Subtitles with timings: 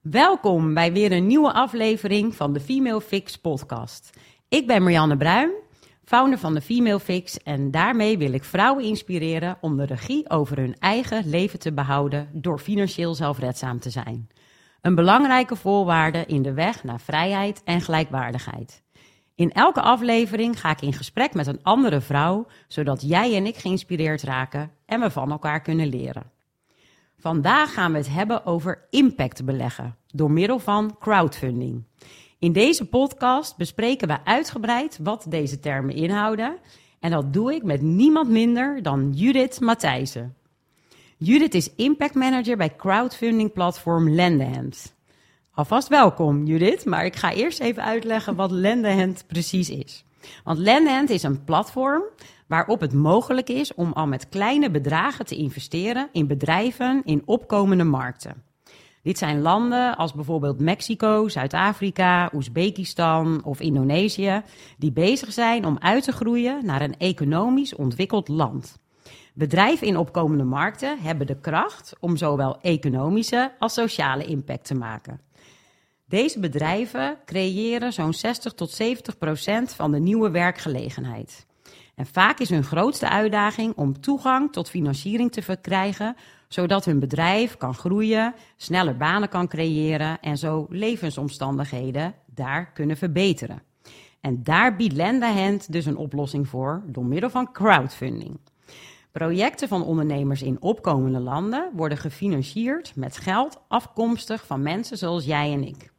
[0.00, 4.10] Welkom bij weer een nieuwe aflevering van de Female Fix podcast.
[4.48, 5.50] Ik ben Marianne Bruin,
[6.04, 10.56] founder van de Female Fix en daarmee wil ik vrouwen inspireren om de regie over
[10.56, 14.28] hun eigen leven te behouden door financieel zelfredzaam te zijn.
[14.80, 18.82] Een belangrijke voorwaarde in de weg naar vrijheid en gelijkwaardigheid.
[19.34, 23.56] In elke aflevering ga ik in gesprek met een andere vrouw, zodat jij en ik
[23.56, 26.38] geïnspireerd raken en we van elkaar kunnen leren.
[27.20, 31.84] Vandaag gaan we het hebben over impact beleggen door middel van crowdfunding.
[32.38, 36.58] In deze podcast bespreken we uitgebreid wat deze termen inhouden.
[37.00, 40.34] En dat doe ik met niemand minder dan Judith Matthijssen.
[41.16, 44.94] Judith is impact manager bij crowdfunding platform Lendehand.
[45.52, 50.04] Alvast welkom Judith, maar ik ga eerst even uitleggen wat Lendehand precies is.
[50.44, 52.02] Want Lendehand is een platform
[52.50, 57.84] waarop het mogelijk is om al met kleine bedragen te investeren in bedrijven in opkomende
[57.84, 58.42] markten.
[59.02, 64.42] Dit zijn landen als bijvoorbeeld Mexico, Zuid-Afrika, Oezbekistan of Indonesië,
[64.78, 68.78] die bezig zijn om uit te groeien naar een economisch ontwikkeld land.
[69.34, 75.20] Bedrijven in opkomende markten hebben de kracht om zowel economische als sociale impact te maken.
[76.04, 81.48] Deze bedrijven creëren zo'n 60 tot 70 procent van de nieuwe werkgelegenheid.
[81.94, 86.16] En vaak is hun grootste uitdaging om toegang tot financiering te verkrijgen,
[86.48, 93.62] zodat hun bedrijf kan groeien, sneller banen kan creëren en zo levensomstandigheden daar kunnen verbeteren.
[94.20, 98.38] En daar biedt Lendahand dus een oplossing voor door middel van crowdfunding.
[99.12, 105.52] Projecten van ondernemers in opkomende landen worden gefinancierd met geld afkomstig van mensen zoals jij
[105.52, 105.92] en ik.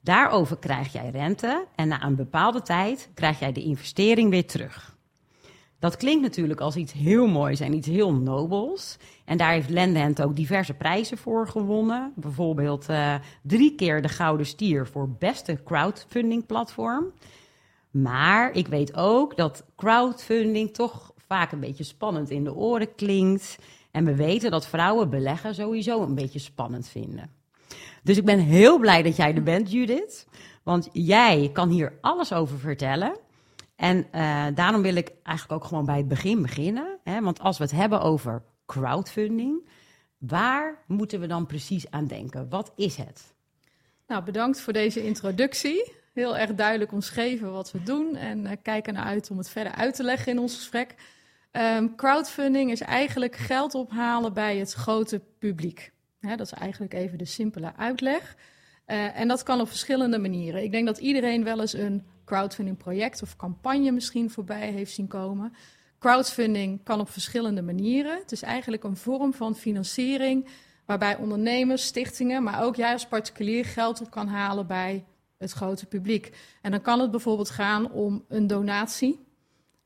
[0.00, 4.89] Daarover krijg jij rente en na een bepaalde tijd krijg jij de investering weer terug.
[5.80, 8.96] Dat klinkt natuurlijk als iets heel moois en iets heel nobels.
[9.24, 12.12] En daar heeft Lendent ook diverse prijzen voor gewonnen.
[12.16, 17.12] Bijvoorbeeld uh, drie keer de Gouden Stier voor beste crowdfunding platform.
[17.90, 23.58] Maar ik weet ook dat crowdfunding toch vaak een beetje spannend in de oren klinkt.
[23.90, 27.30] En we weten dat vrouwen beleggen sowieso een beetje spannend vinden.
[28.02, 30.26] Dus ik ben heel blij dat jij er bent, Judith.
[30.62, 33.16] Want jij kan hier alles over vertellen.
[33.80, 36.98] En uh, daarom wil ik eigenlijk ook gewoon bij het begin beginnen.
[37.04, 37.20] Hè?
[37.20, 39.68] Want als we het hebben over crowdfunding,
[40.18, 42.48] waar moeten we dan precies aan denken?
[42.48, 43.34] Wat is het?
[44.06, 45.92] Nou, bedankt voor deze introductie.
[46.14, 49.72] Heel erg duidelijk omschreven wat we doen en uh, kijken naar uit om het verder
[49.72, 50.94] uit te leggen in ons gesprek.
[51.52, 55.92] Um, crowdfunding is eigenlijk geld ophalen bij het grote publiek.
[56.20, 58.36] Dat is eigenlijk even de simpele uitleg.
[58.90, 60.62] Uh, en dat kan op verschillende manieren.
[60.62, 65.06] Ik denk dat iedereen wel eens een crowdfunding project of campagne misschien voorbij heeft zien
[65.06, 65.52] komen.
[65.98, 68.18] Crowdfunding kan op verschillende manieren.
[68.18, 70.48] Het is eigenlijk een vorm van financiering
[70.86, 75.04] waarbij ondernemers, stichtingen, maar ook jij als particulier geld op kan halen bij
[75.38, 76.36] het grote publiek.
[76.62, 79.18] En dan kan het bijvoorbeeld gaan om een donatie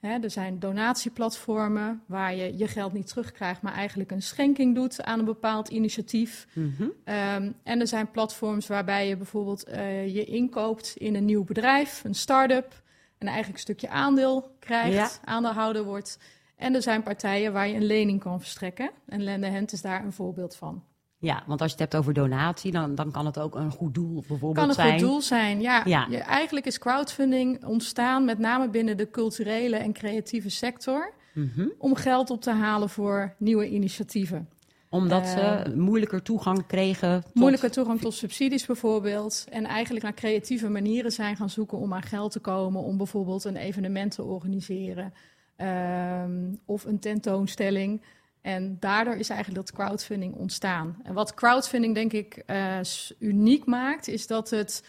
[0.04, 5.18] er zijn donatieplatformen waar je je geld niet terugkrijgt, maar eigenlijk een schenking doet aan
[5.18, 6.46] een bepaald initiatief.
[6.52, 6.92] Mm -hmm.
[7.14, 12.04] um, en er zijn platforms waarbij je bijvoorbeeld uh, je inkoopt in een nieuw bedrijf,
[12.04, 12.82] een start-up,
[13.18, 15.10] en eigenlijk een stukje aandeel krijgt, ja.
[15.24, 16.18] aandeelhouder wordt.
[16.56, 18.90] En er zijn partijen waar je een lening kan verstrekken.
[19.06, 20.82] En Lendehand is daar een voorbeeld van.
[21.24, 23.94] Ja, want als je het hebt over donatie, dan, dan kan het ook een goed
[23.94, 24.86] doel bijvoorbeeld zijn.
[24.86, 26.08] Kan een goed doel zijn, ja.
[26.10, 31.12] eigenlijk is crowdfunding ontstaan met name binnen de culturele en creatieve sector...
[31.32, 31.72] Mm -hmm.
[31.78, 34.48] om geld op te halen voor nieuwe initiatieven.
[34.88, 37.34] Omdat ze uh, moeilijker toegang kregen tot...
[37.34, 39.44] Moeilijker toegang tot subsidies bijvoorbeeld.
[39.50, 42.82] En eigenlijk naar creatieve manieren zijn gaan zoeken om aan geld te komen...
[42.82, 45.12] om bijvoorbeeld een evenement te organiseren
[45.56, 48.02] um, of een tentoonstelling...
[48.44, 50.96] En daardoor is eigenlijk dat crowdfunding ontstaan.
[51.02, 52.78] En wat crowdfunding denk ik uh,
[53.18, 54.84] uniek maakt, is dat het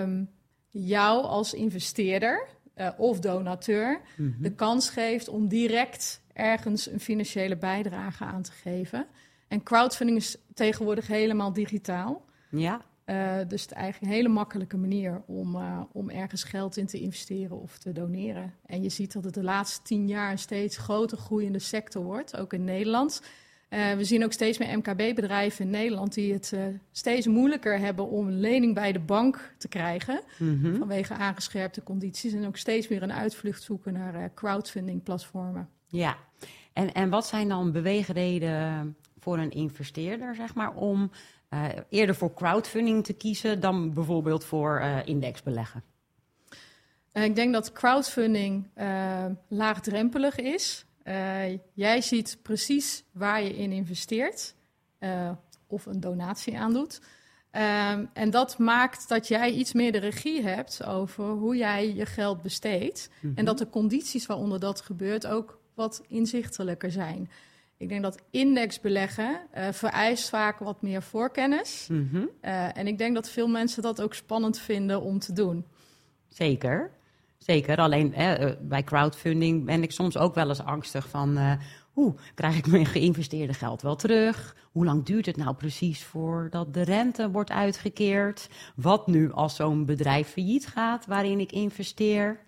[0.00, 0.30] um,
[0.68, 2.46] jou als investeerder
[2.76, 4.42] uh, of donateur mm -hmm.
[4.42, 9.06] de kans geeft om direct ergens een financiële bijdrage aan te geven.
[9.48, 12.24] En crowdfunding is tegenwoordig helemaal digitaal.
[12.50, 12.80] Ja.
[13.06, 16.86] Uh, dus het is eigenlijk een hele makkelijke manier om, uh, om ergens geld in
[16.86, 18.54] te investeren of te doneren.
[18.66, 22.36] En je ziet dat het de laatste tien jaar een steeds groter groeiende sector wordt,
[22.36, 23.22] ook in Nederland.
[23.70, 26.56] Uh, we zien ook steeds meer MKB-bedrijven in Nederland die het
[26.92, 30.20] steeds moeilijker hebben om een lening bij de bank te krijgen.
[30.38, 30.76] Mm -hmm.
[30.76, 32.32] Vanwege aangescherpte condities.
[32.32, 35.68] En ook steeds meer een uitvlucht zoeken naar crowdfunding-platformen.
[35.86, 36.16] Ja,
[36.72, 41.10] en, en wat zijn dan beweegreden voor een investeerder, zeg maar, om
[41.54, 45.82] uh, eerder voor crowdfunding te kiezen dan bijvoorbeeld voor uh, indexbeleggen?
[47.12, 48.68] Uh, ik denk dat crowdfunding
[49.48, 50.84] laagdrempelig is.
[51.72, 54.54] jij ziet precies waar je in investeert
[55.66, 57.00] of een donatie aandoet.
[57.50, 62.06] Ehm, en dat maakt dat jij iets meer de regie hebt over hoe jij je
[62.06, 63.10] geld besteedt.
[63.34, 67.30] En dat de condities waaronder dat gebeurt ook wat inzichtelijker zijn.
[67.84, 71.88] Ik denk dat indexbeleggen uh, vereist vaak wat meer voorkennis.
[71.90, 75.66] Uh, en ik denk dat veel mensen dat ook spannend vinden om te doen.
[76.28, 76.90] Zeker.
[77.38, 77.78] Zeker.
[77.78, 81.52] Alleen eh, bij crowdfunding ben ik soms ook wel eens angstig van uh,
[81.92, 84.56] hoe krijg ik mijn geïnvesteerde geld wel terug?
[84.72, 88.48] Hoe lang duurt het nou precies voordat de rente wordt uitgekeerd?
[88.76, 92.40] Wat nu als zo'n bedrijf failliet gaat waarin ik investeer?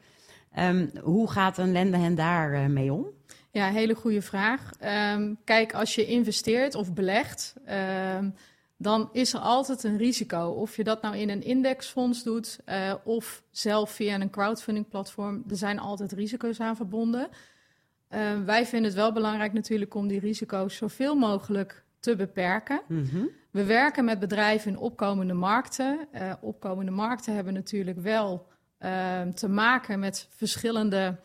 [0.58, 3.06] Um, hoe gaat een lender daar uh, mee om?
[3.56, 4.70] Ja, hele goede vraag.
[5.14, 7.54] Um, kijk, als je investeert of belegt,
[8.18, 8.34] um,
[8.76, 10.48] dan is er altijd een risico.
[10.48, 15.44] Of je dat nou in een indexfonds doet uh, of zelf via een crowdfunding platform,
[15.48, 17.28] er zijn altijd risico's aan verbonden.
[18.10, 22.80] Uh, wij vinden het wel belangrijk natuurlijk om die risico's zoveel mogelijk te beperken.
[22.88, 23.30] Mm-hmm.
[23.50, 26.08] We werken met bedrijven in opkomende markten.
[26.14, 28.48] Uh, opkomende markten hebben natuurlijk wel
[29.34, 31.16] te maken met verschillende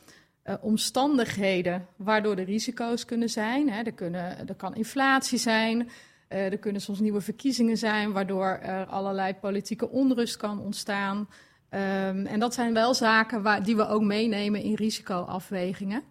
[0.46, 3.70] uh, omstandigheden waardoor er risico's kunnen zijn.
[3.70, 3.82] Hè.
[3.82, 5.90] Er, kunnen, er kan inflatie zijn,
[6.30, 11.18] uh, er kunnen soms nieuwe verkiezingen zijn, waardoor er allerlei politieke onrust kan ontstaan.
[11.18, 16.04] Um, en dat zijn wel zaken waar, die we ook meenemen in risicoafwegingen.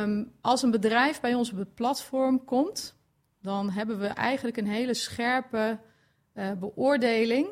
[0.00, 2.96] Um, als een bedrijf bij ons op het platform komt,
[3.42, 5.78] dan hebben we eigenlijk een hele scherpe
[6.34, 7.46] uh, beoordeling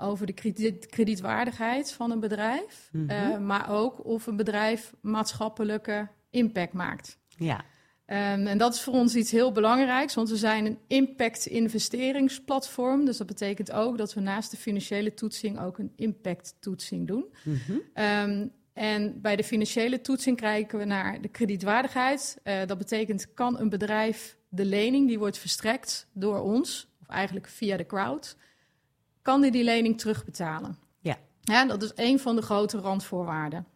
[0.00, 3.30] over de krediet, kredietwaardigheid van een bedrijf, mm -hmm.
[3.30, 7.18] uh, maar ook of een bedrijf maatschappelijke impact maakt.
[7.36, 7.64] Ja.
[8.06, 13.04] Um, en dat is voor ons iets heel belangrijks, want we zijn een impact-investeringsplatform.
[13.04, 17.24] Dus dat betekent ook dat we naast de financiële toetsing ook een impact-toetsing doen.
[17.44, 17.82] Mm -hmm.
[18.04, 22.38] um, en bij de financiële toetsing kijken we naar de kredietwaardigheid.
[22.44, 27.48] Uh, dat betekent, kan een bedrijf de lening die wordt verstrekt door ons, of eigenlijk
[27.48, 28.36] via de crowd,
[29.22, 30.76] kan die die lening terugbetalen.
[31.00, 31.18] Ja.
[31.40, 33.66] ja dat is een van de grote randvoorwaarden.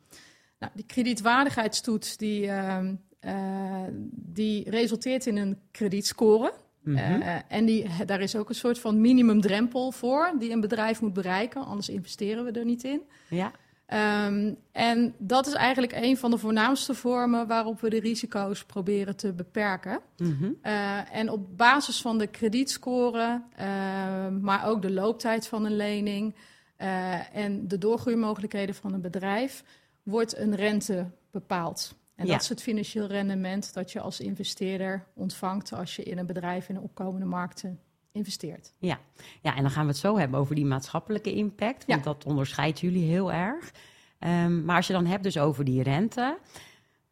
[0.59, 2.79] Nou, die kredietwaardigheidstoets die, uh,
[3.21, 6.53] uh, die resulteert in een kredietscore.
[6.83, 7.23] Mm -hmm.
[7.23, 11.13] uh, en die, daar is ook een soort van minimumdrempel voor die een bedrijf moet
[11.13, 13.03] bereiken, anders investeren we er niet in.
[13.29, 13.53] Ja.
[13.93, 19.17] Um, en dat is eigenlijk een van de voornaamste vormen waarop we de risico's proberen
[19.17, 20.01] te beperken.
[20.17, 20.57] Mm -hmm.
[20.63, 26.35] uh, en op basis van de kredietscore, uh, maar ook de looptijd van een lening
[26.79, 29.65] uh, en de doorgroeimogelijkheden van een bedrijf,
[30.03, 31.95] wordt een rente bepaald.
[32.15, 32.33] En ja.
[32.33, 36.69] dat is het financieel rendement dat je als investeerder ontvangt als je in een bedrijf
[36.69, 37.81] in opkomende markten
[38.15, 38.73] investeert.
[38.79, 39.01] Ja.
[39.43, 41.85] ja, en dan gaan we het zo hebben over die maatschappelijke impact.
[41.87, 42.13] Want ja.
[42.13, 43.73] dat onderscheidt jullie heel erg.
[44.19, 46.39] Um, maar als je dan hebt dus over die rente.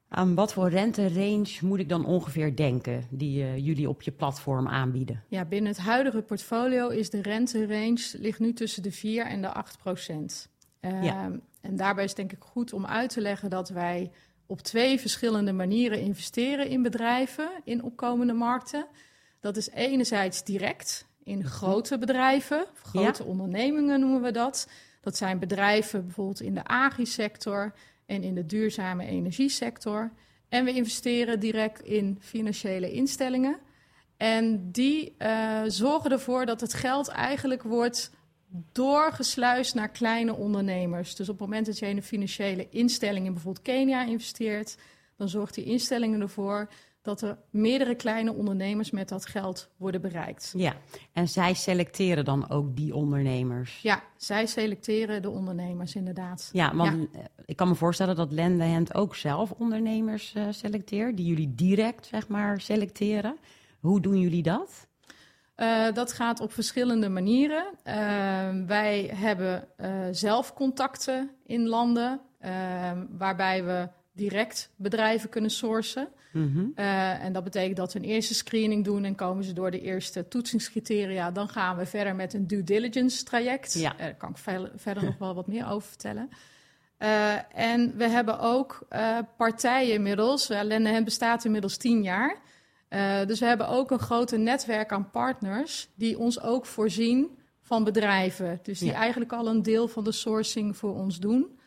[0.08, 4.68] Aan wat voor renterange moet ik dan ongeveer denken die uh, jullie op je platform
[4.68, 5.22] aanbieden?
[5.28, 9.48] Ja, binnen het huidige portfolio is de renterange ligt nu tussen de 4 en de
[9.52, 10.48] 8 procent.
[10.80, 11.30] Ja.
[11.60, 14.10] En daarbij is denk ik goed om uit te leggen dat wij
[14.46, 18.86] op twee verschillende manieren investeren in bedrijven in opkomende markten.
[19.42, 23.28] Dat is enerzijds direct in grote bedrijven, grote ja.
[23.28, 24.68] ondernemingen noemen we dat.
[25.00, 27.72] Dat zijn bedrijven bijvoorbeeld in de agri-sector
[28.06, 30.12] en in de duurzame energiesector.
[30.48, 33.58] En we investeren direct in financiële instellingen.
[34.16, 38.10] En die uh, zorgen ervoor dat het geld eigenlijk wordt
[38.72, 41.14] doorgesluist naar kleine ondernemers.
[41.14, 44.76] Dus op het moment dat je in een financiële instelling in bijvoorbeeld Kenia investeert,
[45.16, 46.68] dan zorgt die instelling ervoor
[47.02, 50.52] dat er meerdere kleine ondernemers met dat geld worden bereikt.
[50.56, 50.74] Ja,
[51.12, 53.80] en zij selecteren dan ook die ondernemers?
[53.82, 56.50] Ja, zij selecteren de ondernemers inderdaad.
[56.52, 57.20] Ja, want ja.
[57.44, 62.28] ik kan me voorstellen dat Lendehand ook zelf ondernemers uh, selecteert, die jullie direct zeg
[62.28, 63.36] maar selecteren.
[63.80, 64.86] Hoe doen jullie dat?
[65.56, 67.64] Uh, dat gaat op verschillende manieren.
[67.84, 67.94] Uh,
[68.66, 69.68] wij hebben
[70.10, 72.20] zelf contacten in landen
[73.18, 76.08] waarbij we direct bedrijven kunnen sourcen.
[76.32, 76.72] Mm -hmm.
[76.76, 79.80] uh, en dat betekent dat we een eerste screening doen en komen ze door de
[79.80, 81.30] eerste toetsingscriteria.
[81.30, 83.74] Dan gaan we verder met een due diligence traject.
[83.74, 83.92] Ja.
[83.92, 86.28] Uh, daar kan ik ver verder nog wel wat meer over vertellen.
[86.98, 88.86] Uh, en we hebben ook
[89.36, 90.48] partijen inmiddels.
[90.48, 92.36] Lennehem bestaat inmiddels tien jaar.
[93.26, 98.60] dus we hebben ook een grote netwerk aan partners die ons ook voorzien van bedrijven.
[98.62, 98.94] Dus die ja.
[98.94, 101.58] eigenlijk al een deel van de sourcing voor ons doen.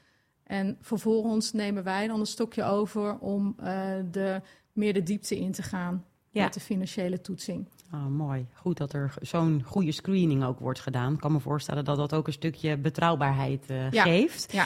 [0.45, 3.65] En vervolgens nemen wij dan een stokje over om uh,
[4.11, 4.41] de,
[4.73, 6.43] meer de diepte in te gaan ja.
[6.43, 7.67] met de financiële toetsing.
[7.93, 8.47] Oh, mooi.
[8.53, 11.13] Goed dat er zo'n goede screening ook wordt gedaan.
[11.13, 14.03] Ik kan me voorstellen dat dat ook een stukje betrouwbaarheid uh, ja.
[14.03, 14.51] geeft.
[14.51, 14.65] Ja.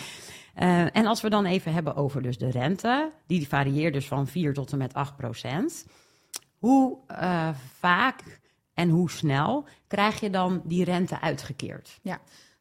[0.60, 4.28] Uh, en als we dan even hebben over dus de rente, die varieert dus van
[4.28, 5.86] 4 tot en met 8 procent.
[6.58, 6.98] Hoe
[7.80, 8.40] vaak
[8.74, 12.00] En hoe snel krijg je dan die rente uitgekeerd?
[12.02, 12.20] Ja,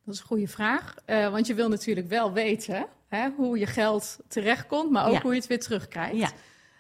[0.09, 0.95] dat is een goede vraag.
[1.07, 5.21] Uh, want je wil natuurlijk wel weten hè, hoe je geld terechtkomt, maar ook Ja.
[5.21, 6.17] hoe je het weer terugkrijgt.
[6.17, 6.31] Ja.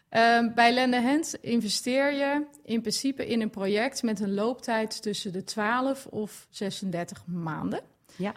[0.08, 5.32] Ehm, bij Lende Hand investeer je in principe in een project met een looptijd tussen
[5.32, 7.80] de 12 of 36 maanden.
[8.16, 8.32] Ja.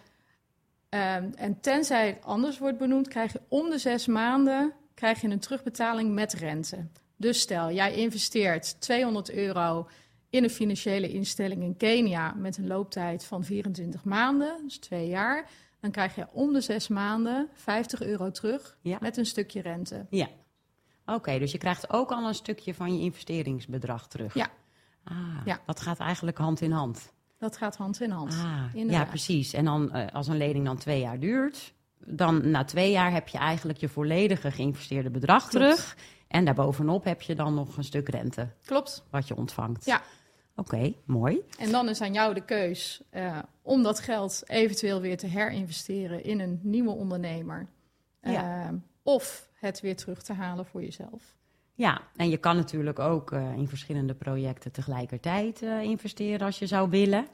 [0.89, 5.27] Ehm, en tenzij het anders wordt benoemd, krijg je om de zes maanden krijg je
[5.27, 6.85] een terugbetaling met rente.
[7.17, 9.87] Dus stel, jij investeert 200 euro
[10.31, 15.49] in een financiële instelling in Kenia met een looptijd van 24 maanden, dus twee jaar.
[15.79, 18.97] Dan krijg je om de zes maanden 50 euro terug Ja.
[19.01, 20.05] met een stukje rente.
[20.09, 20.27] Ja.
[21.05, 24.33] Oké, dus je krijgt ook al een stukje van je investeringsbedrag terug.
[24.33, 24.49] Ja.
[25.03, 25.59] Ah, Ja.
[25.65, 27.13] Dat gaat eigenlijk hand in hand.
[27.37, 28.33] Dat gaat hand in hand.
[28.33, 29.53] Ah, ja, precies.
[29.53, 31.73] En dan eh, als een lening dan twee jaar duurt,
[32.05, 35.51] dan na twee jaar heb je eigenlijk je volledige geïnvesteerde bedrag Klopt.
[35.51, 35.97] terug.
[36.27, 39.03] En daarbovenop heb je dan nog een stuk rente Klopt.
[39.09, 39.85] wat je ontvangt.
[39.85, 40.01] Ja.
[40.55, 41.41] Oké, mooi.
[41.59, 46.23] En dan is aan jou de keus eh, om dat geld eventueel weer te herinvesteren
[46.23, 47.67] in een nieuwe ondernemer.
[48.21, 48.63] Ja.
[48.65, 48.69] Eh,
[49.03, 51.35] of het weer terug te halen voor jezelf.
[51.73, 56.89] Ja, en je kan natuurlijk ook eh, in verschillende projecten tegelijkertijd investeren als je zou
[56.89, 57.27] willen.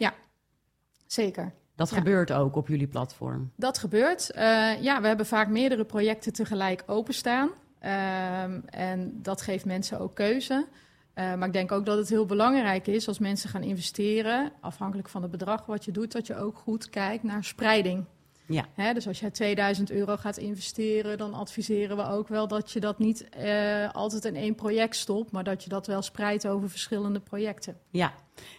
[1.05, 1.51] Zeker.
[1.75, 1.97] Dat Ja.
[1.97, 3.51] gebeurt ook op jullie platform.
[3.55, 4.29] Dat gebeurt.
[4.81, 7.49] Ja, we hebben vaak meerdere projecten tegelijk openstaan.
[7.79, 10.67] Ehm, en dat geeft mensen ook keuze.
[11.17, 15.09] Eh, maar ik denk ook dat het heel belangrijk is als mensen gaan investeren, afhankelijk
[15.09, 18.05] van het bedrag wat je doet, dat je ook goed kijkt naar spreiding.
[18.47, 18.65] Ja.
[18.73, 22.79] Hè, dus als jij 2000 euro gaat investeren, dan adviseren we ook wel dat je
[22.79, 26.69] dat niet eh, altijd in één project stopt, maar dat je dat wel spreidt over
[26.69, 27.77] verschillende projecten.
[27.89, 28.13] Ja.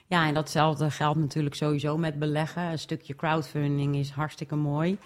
[0.06, 2.62] ja, en datzelfde geldt natuurlijk sowieso met beleggen.
[2.62, 4.98] Een stukje crowdfunding is hartstikke mooi.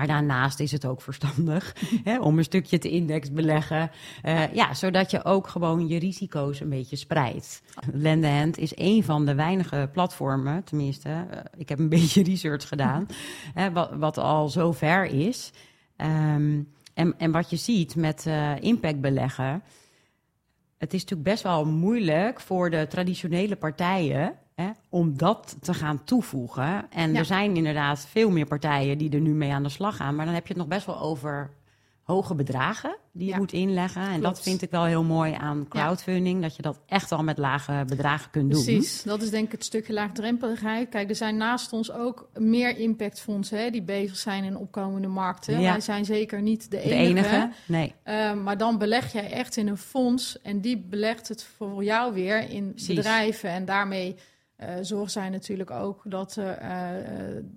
[0.00, 3.90] Maar daarnaast is het ook verstandig hè, om een stukje te indexbeleggen.
[4.22, 7.62] Eh, ja, zodat je ook gewoon je risico's een beetje spreidt.
[7.92, 13.06] Lendehand is een van de weinige platformen, tenminste, eh, ik heb een beetje research gedaan,
[13.60, 15.52] hè, wat, wat al zo ver is.
[15.96, 16.62] Ehm,
[16.94, 19.62] en, en wat je ziet met eh impact beleggen,
[20.78, 26.04] het is natuurlijk best wel moeilijk voor de traditionele partijen hè, om dat te gaan
[26.04, 26.86] toevoegen.
[26.90, 27.18] En Ja.
[27.18, 30.14] er zijn inderdaad veel meer partijen die er nu mee aan de slag gaan.
[30.14, 31.50] Maar dan heb je het nog best wel over
[32.02, 33.38] hoge bedragen die je Ja.
[33.38, 34.02] moet inleggen.
[34.02, 34.22] En Klopt.
[34.22, 36.42] dat vind ik wel heel mooi aan crowdfunding.
[36.42, 38.64] Dat je dat echt al met lage bedragen kunt doen.
[38.64, 40.88] Precies, dat is denk ik het stukje laagdrempeligheid.
[40.88, 45.60] Kijk, er zijn naast ons ook meer impactfondsen hè, die bezig zijn in opkomende markten.
[45.60, 45.70] Ja.
[45.70, 47.06] Wij zijn zeker niet de De enige.
[47.08, 47.50] enige?
[47.66, 47.94] Nee.
[48.02, 52.14] Eh, maar dan beleg jij echt in een fonds en die belegt het voor jou
[52.14, 52.94] weer in Precies.
[52.94, 53.50] bedrijven.
[53.50, 54.16] En daarmee
[54.60, 56.46] eh zorgen zij natuurlijk ook dat eh,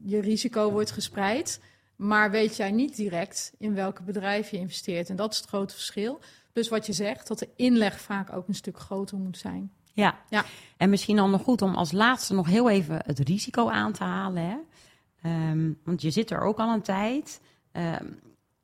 [0.03, 1.61] je risico wordt gespreid.
[1.95, 5.09] Maar weet jij niet direct in welke bedrijf je investeert.
[5.09, 6.19] En dat is het grote verschil.
[6.53, 9.71] Dus wat je zegt, dat de inleg vaak ook een stuk groter moet zijn.
[9.95, 10.17] Ja.
[10.29, 10.45] Ja.
[10.77, 14.03] en misschien dan nog goed om als laatste nog heel even het risico aan te
[14.03, 14.43] halen.
[14.43, 14.57] Hè?
[15.21, 17.41] Ehm, want je zit er ook al een tijd.
[17.71, 18.05] Ehm,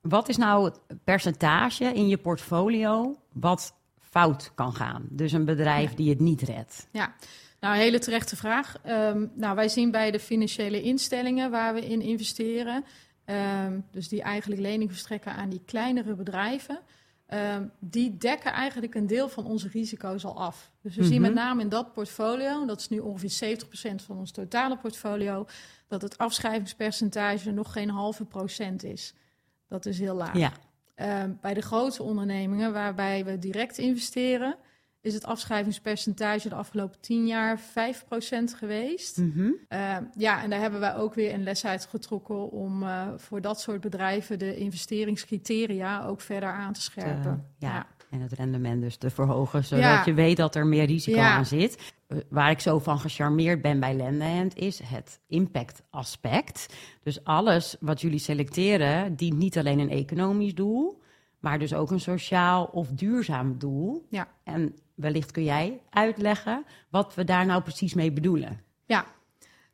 [0.01, 5.08] wat is nou het percentage in je portfolio wat fout kan gaan?
[5.10, 5.96] Dus een bedrijf Ja.
[5.96, 6.88] die het niet redt.
[6.91, 7.13] Ja,
[7.60, 8.75] nou, een hele terechte vraag.
[8.84, 12.84] Ehm, nou, wij zien bij de financiële instellingen waar we in investeren,
[13.25, 16.80] ehm, dus die eigenlijk lening verstrekken aan die kleinere bedrijven,
[17.25, 20.72] ehm, die dekken eigenlijk een deel van onze risico's al af.
[20.82, 21.22] Dus we zien Mhm.
[21.22, 25.46] met name in dat portfolio, dat is nu ongeveer 70% van ons totale portfolio,
[25.88, 29.13] dat het afschrijvingspercentage nog geen halve procent is.
[29.68, 30.38] Dat is heel laag.
[30.38, 30.51] Ja,
[31.42, 34.56] bij de grote ondernemingen waarbij we direct investeren,
[35.01, 39.18] is het afschrijvingspercentage de afgelopen 10 jaar 5% geweest.
[39.18, 39.50] Mhm.
[39.68, 43.41] Ehm, ja, en daar hebben wij ook weer een les uit getrokken om eh, voor
[43.41, 47.46] dat soort bedrijven de investeringscriteria ook verder aan te scherpen.
[47.58, 47.74] Ja.
[47.74, 47.88] Ja.
[48.10, 50.01] En het rendement dus te verhogen, zodat Ja.
[50.06, 51.36] je weet dat er meer risico Ja.
[51.36, 51.94] aan zit.
[52.08, 56.74] Eh, Waar ik zo van gecharmeerd ben bij Lendehand is het impact aspect.
[57.03, 61.01] Dus alles wat jullie selecteren dient niet alleen een economisch doel,
[61.39, 64.06] maar dus ook een sociaal of duurzaam doel.
[64.10, 64.27] Ja.
[64.44, 68.60] En wellicht kun jij uitleggen wat we daar nou precies mee bedoelen.
[68.86, 69.06] Ja,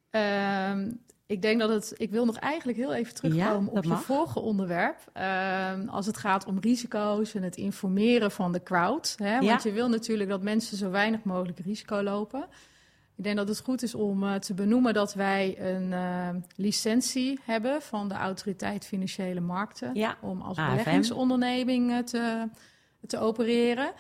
[0.10, 0.92] Ehm,
[1.26, 1.94] ik denk dat het.
[1.98, 4.04] Ik wil nog eigenlijk heel even terugkomen Ja, op dat je mag.
[4.04, 4.98] vorige onderwerp.
[5.14, 9.16] Ehm, als het gaat om risico's en het informeren van de crowd.
[9.18, 9.32] Hè?
[9.32, 9.60] Want Ja.
[9.64, 12.48] je wil natuurlijk dat mensen zo weinig mogelijk risico lopen.
[13.18, 17.40] Ik denk dat het goed is om eh, te benoemen dat wij een eh, licentie
[17.44, 19.96] hebben van de Autoriteit Financiële Markten.
[19.96, 22.48] Ja, Om als beleggingsonderneming eh, te,
[23.08, 23.92] te opereren.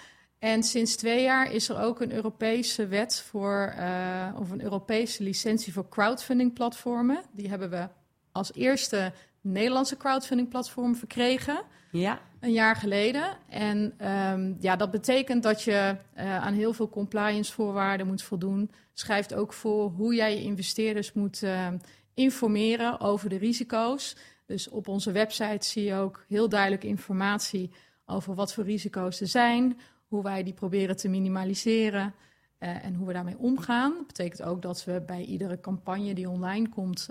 [0.45, 5.23] En sinds twee jaar is er ook een Europese wet voor, eh, of een Europese
[5.23, 7.21] licentie voor crowdfunding platformen.
[7.31, 7.87] Die hebben we
[8.31, 11.63] als eerste Nederlandse crowdfunding platform verkregen.
[11.91, 13.37] Ja, een jaar geleden.
[13.49, 18.71] En ehm, ja, dat betekent dat je uh, aan heel veel compliance voorwaarden moet voldoen.
[18.93, 21.67] Schrijft ook voor hoe jij je investeerders moet uh,
[22.13, 24.15] informeren over de risico's.
[24.45, 27.71] Dus op onze website zie je ook heel duidelijk informatie
[28.05, 29.79] over wat voor risico's er zijn,
[30.15, 32.13] hoe wij die proberen te minimaliseren
[32.59, 33.93] uh, en hoe we daarmee omgaan.
[33.93, 37.09] Dat betekent ook dat we bij iedere campagne die online komt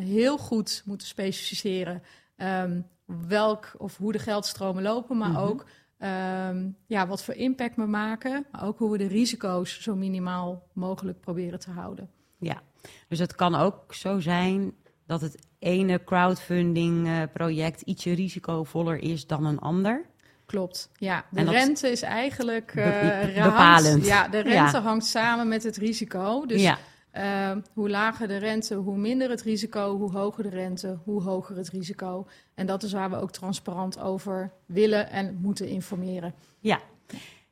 [0.00, 2.02] heel goed moeten specificeren
[2.36, 2.86] um,
[3.28, 5.44] welk of hoe de geldstromen lopen, maar mm -hmm.
[5.44, 5.66] ook
[5.98, 10.66] um, ja, wat voor impact we maken, maar ook hoe we de risico's zo minimaal
[10.72, 12.10] mogelijk proberen te houden.
[12.38, 12.62] Ja,
[13.08, 14.74] dus het kan ook zo zijn
[15.06, 20.06] dat het ene crowdfunding uh, project ietsje risicovoller is dan een ander.
[20.52, 21.24] Klopt, ja.
[21.30, 21.54] De dat...
[21.54, 23.86] rente is eigenlijk uh, be bepalend.
[23.86, 24.82] Hangt, ja, de rente ja.
[24.82, 26.46] hangt samen met het risico.
[26.46, 26.78] Dus ja.
[27.14, 29.96] Uh, hoe lager de rente, hoe minder het risico.
[29.96, 32.26] Hoe hoger de rente, hoe hoger het risico.
[32.54, 36.34] En dat is waar we ook transparant over willen en moeten informeren.
[36.58, 36.80] Ja,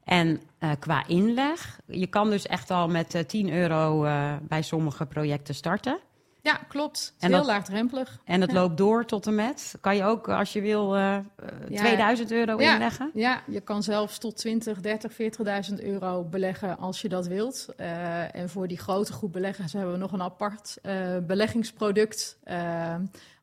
[0.04, 4.62] en uh, qua inleg, je kan dus echt al met uh, 10 euro uh, bij
[4.62, 5.98] sommige projecten starten.
[6.42, 6.98] Ja, klopt.
[6.98, 8.20] Het is en heel dat, laagdrempelig.
[8.24, 8.56] En het ja.
[8.56, 9.74] loopt door tot en met.
[9.80, 11.18] Kan je ook, als je wil, uh,
[11.68, 11.78] ja.
[11.78, 12.72] 2000 euro ja.
[12.72, 13.10] inleggen?
[13.14, 15.12] Ja, je kan zelfs tot 20, 30,
[15.70, 17.68] 40.000 euro beleggen als je dat wilt.
[17.76, 22.38] Uh, en voor die grote groep beleggers hebben we nog een apart uh, beleggingsproduct.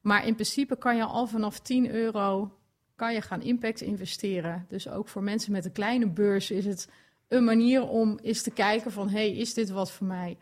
[0.02, 2.52] maar in principe kan je al vanaf 10 euro
[2.98, 4.66] kan je gaan impact investeren.
[4.70, 6.90] Dus ook voor mensen met een kleine beurs is het
[7.28, 9.10] een manier om eens te kijken van...
[9.10, 10.38] hey, is dit wat voor mij?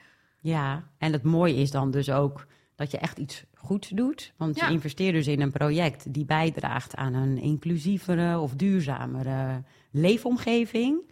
[0.46, 4.34] Ja, en het mooie is dan dus ook dat je echt iets goeds doet.
[4.38, 4.68] Want ja.
[4.68, 11.12] je investeert dus in een project die bijdraagt aan een inclusievere of duurzamere leefomgeving.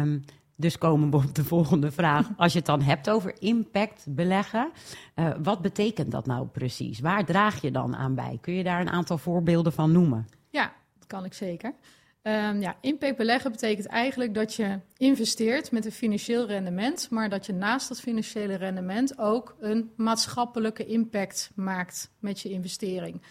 [0.00, 0.24] Um,
[0.56, 2.28] dus komen we op de volgende vraag.
[2.36, 4.70] Als je het dan hebt over impact beleggen,
[5.14, 7.00] uh, wat betekent dat nou precies?
[7.00, 8.38] Waar draag je dan aan bij?
[8.40, 10.28] Kun je daar een aantal voorbeelden van noemen?
[10.48, 11.74] Ja, dat kan ik zeker.
[12.22, 17.46] Um, ja, impact beleggen betekent eigenlijk dat je investeert met een financieel rendement, maar dat
[17.46, 23.22] je naast dat financiële rendement ook een maatschappelijke impact maakt met je investering.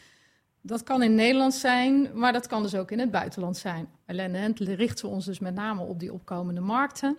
[0.62, 3.90] Dat kan in Nederland zijn, maar dat kan dus ook in het buitenland zijn.
[4.08, 7.18] Alleen richten we ons dus met name op die opkomende markten.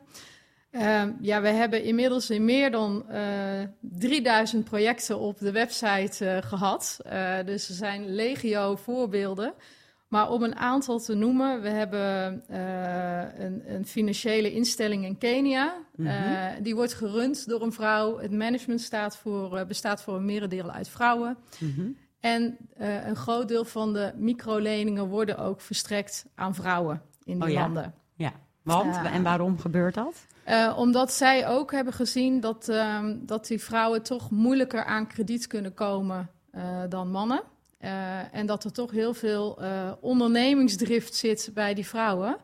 [0.72, 6.36] Uh, ja, we hebben inmiddels in meer dan uh, 3000 projecten op de website uh,
[6.42, 6.98] gehad.
[7.06, 9.54] Uh, dus er zijn legio voorbeelden.
[10.10, 15.74] Maar om een aantal te noemen, we hebben uh, een, een, financiële instelling in Kenia.
[15.96, 16.32] Mm -hmm.
[16.32, 18.18] uh, die wordt gerund door een vrouw.
[18.18, 21.38] Het management staat voor, uh, bestaat voor een merendeel uit vrouwen.
[21.58, 21.96] Mm -hmm.
[22.20, 27.50] En een groot deel van de microleningen worden ook verstrekt aan vrouwen in die oh,
[27.50, 27.60] ja?
[27.60, 27.94] landen.
[28.14, 30.26] Ja, want en waarom gebeurt dat?
[30.76, 35.74] omdat zij ook hebben gezien dat, um, dat die vrouwen toch moeilijker aan krediet kunnen
[35.74, 36.30] komen
[36.88, 37.42] dan mannen.
[37.84, 42.36] Uh, en dat er toch heel veel uh, ondernemingsdrift zit bij die vrouwen.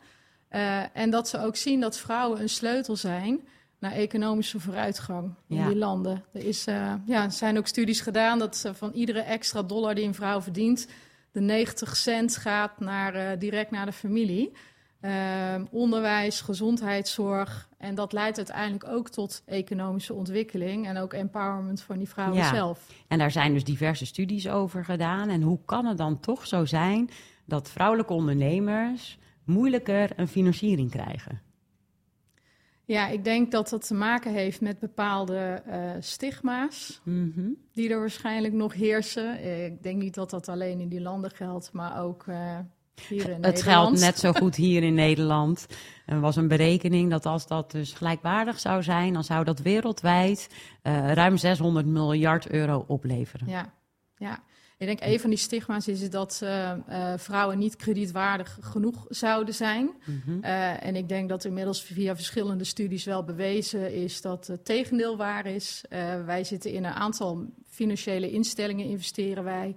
[0.50, 5.56] Uh, en dat ze ook zien dat vrouwen een sleutel zijn naar economische vooruitgang in
[5.56, 5.66] ja.
[5.66, 6.24] die landen.
[6.32, 6.64] Er is,
[7.06, 10.86] ja, zijn ook studies gedaan dat van iedere extra dollar die een vrouw verdient,
[11.32, 14.52] de 90 cent gaat naar, direct naar de familie.
[15.00, 17.68] Uh, onderwijs, gezondheidszorg.
[17.78, 22.54] En dat leidt uiteindelijk ook tot economische ontwikkeling en ook empowerment van die vrouwen ja.
[22.54, 22.88] zelf.
[23.08, 25.28] En daar zijn dus diverse studies over gedaan.
[25.28, 27.10] En hoe kan het dan toch zo zijn
[27.44, 31.40] dat vrouwelijke ondernemers moeilijker een financiering krijgen?
[32.84, 37.56] Ja, ik denk dat dat te maken heeft met bepaalde uh, stigma's mm -hmm.
[37.72, 39.44] die er waarschijnlijk nog heersen.
[39.64, 42.70] Ik denk niet dat dat alleen in die landen geldt, maar ook uh, in
[43.40, 45.66] het geldt net zo goed hier in Nederland.
[46.06, 50.48] Er was een berekening dat als dat dus gelijkwaardig zou zijn, dan zou dat wereldwijd
[50.82, 53.48] uh, ruim 600 miljard euro opleveren.
[53.48, 53.72] Ja,
[54.16, 54.42] ja.
[54.78, 59.54] Ik denk een van die stigma's is dat uh, uh, vrouwen niet kredietwaardig genoeg zouden
[59.54, 59.90] zijn.
[60.04, 60.38] Mm -hmm.
[60.44, 65.16] uh, en ik denk dat inmiddels via verschillende studies wel bewezen is dat het tegendeel
[65.16, 65.84] waar is.
[66.26, 69.76] wij zitten in een aantal financiële instellingen, investeren wij.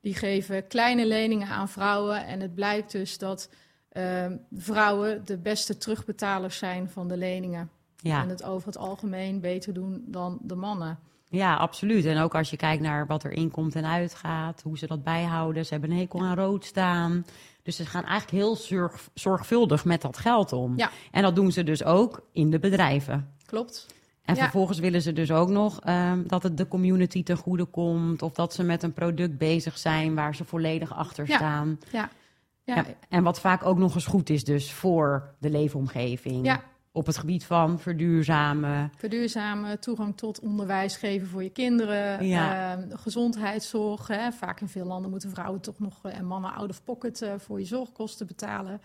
[0.00, 2.26] Die geven kleine leningen aan vrouwen.
[2.26, 3.50] En het blijkt dus dat
[3.92, 7.70] uh, vrouwen de beste terugbetalers zijn van de leningen.
[7.96, 8.22] Ja.
[8.22, 10.98] En het over het algemeen beter doen dan de mannen.
[11.28, 12.04] Ja, absoluut.
[12.04, 15.64] En ook als je kijkt naar wat er inkomt en uitgaat, hoe ze dat bijhouden.
[15.64, 17.26] Ze hebben een hekel aan rood staan.
[17.62, 20.76] Dus ze gaan eigenlijk heel zorg, zorgvuldig met dat geld om.
[20.76, 20.90] Ja.
[21.10, 23.34] En dat doen ze dus ook in de bedrijven.
[23.46, 23.86] Klopt.
[24.30, 24.42] En Ja.
[24.42, 28.22] vervolgens willen ze dus ook nog ehm, dat het de community ten goede komt.
[28.22, 31.36] Of dat ze met een product bezig zijn waar ze volledig achter Ja.
[31.36, 31.78] staan.
[31.92, 32.08] Ja.
[32.64, 32.74] Ja.
[32.74, 36.44] Ja, en wat vaak ook nog eens goed is dus voor de leefomgeving.
[36.46, 36.62] Ja,
[36.92, 38.92] op het gebied van verduurzamen.
[38.96, 44.06] Verduurzamen, toegang tot onderwijs geven voor je kinderen, ehm, gezondheidszorg.
[44.06, 44.32] Hè.
[44.32, 47.32] Vaak in veel landen moeten vrouwen toch nog eh, en mannen out of pocket eh,
[47.38, 48.80] voor je zorgkosten betalen.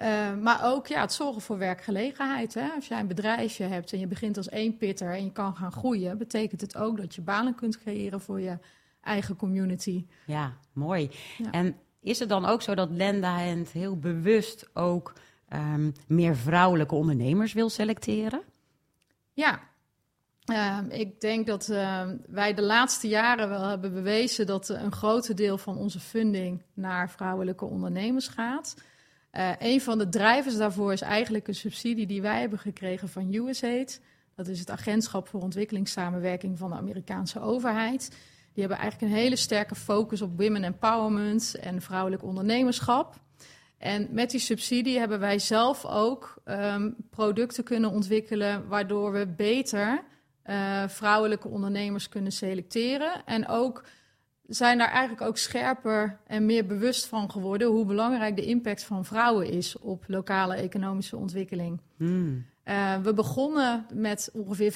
[0.00, 2.54] Eh, maar ook ja, het zorgen voor werkgelegenheid.
[2.54, 2.68] Hè.
[2.74, 5.72] Als jij een bedrijfje hebt en je begint als één pitter en je kan gaan
[5.72, 8.58] groeien, betekent het ook dat je banen kunt creëren voor je
[9.02, 10.06] eigen community.
[10.26, 11.10] Ja, mooi.
[11.38, 11.50] Ja.
[11.50, 15.12] En is het dan ook zo dat Lenda Hand heel bewust ook
[15.48, 18.42] ehm, meer vrouwelijke ondernemers wil selecteren?
[19.32, 19.60] Ja,
[20.50, 25.36] Ehm, ik denk dat ehm, wij de laatste jaren wel hebben bewezen dat een groot
[25.36, 28.76] deel van onze funding naar vrouwelijke ondernemers gaat.
[29.30, 33.34] Eh, een van de drijvers daarvoor is eigenlijk een subsidie die wij hebben gekregen van
[33.34, 34.00] USAID.
[34.34, 38.08] Dat is het agentschap voor ontwikkelingssamenwerking van de Amerikaanse overheid.
[38.52, 43.14] Die hebben eigenlijk een hele sterke focus op women empowerment en vrouwelijk ondernemerschap.
[43.78, 50.02] En met die subsidie hebben wij zelf ook ehm, producten kunnen ontwikkelen waardoor we beter
[50.42, 53.24] eh, vrouwelijke ondernemers kunnen selecteren.
[53.24, 53.84] En ook
[54.50, 59.04] zijn daar eigenlijk ook scherper en meer bewust van geworden hoe belangrijk de impact van
[59.04, 61.80] vrouwen is op lokale economische ontwikkeling.
[61.96, 62.46] Hmm.
[62.64, 64.74] Uh, we begonnen met ongeveer 35%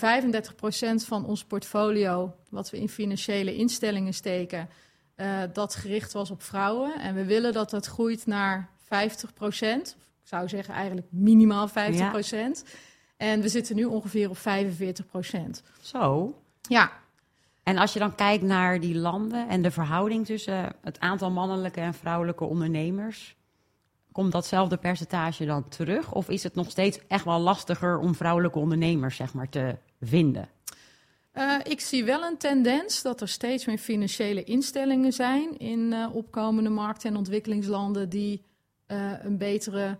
[0.95, 4.69] van ons portfolio, wat we in financiële instellingen steken,
[5.17, 7.01] uh, dat gericht was op vrouwen.
[7.01, 8.87] En we willen dat dat groeit naar 50%.
[8.89, 11.73] Ik zou zeggen eigenlijk minimaal 50%.
[11.73, 12.53] Ja.
[13.17, 14.41] En we zitten nu ongeveer op 45%.
[15.81, 16.35] Zo.
[16.69, 16.93] Ja.
[17.65, 21.81] En als je dan kijkt naar die landen en de verhouding tussen het aantal mannelijke
[21.81, 23.37] en vrouwelijke ondernemers,
[24.13, 26.13] komt datzelfde percentage dan terug?
[26.13, 30.49] Of is het nog steeds echt wel lastiger om vrouwelijke ondernemers zeg maar, te vinden?
[31.35, 36.15] Uh, ik zie wel een tendens dat er steeds meer financiële instellingen zijn in uh,
[36.15, 38.45] opkomende markten en ontwikkelingslanden die
[38.89, 39.99] uh, een betere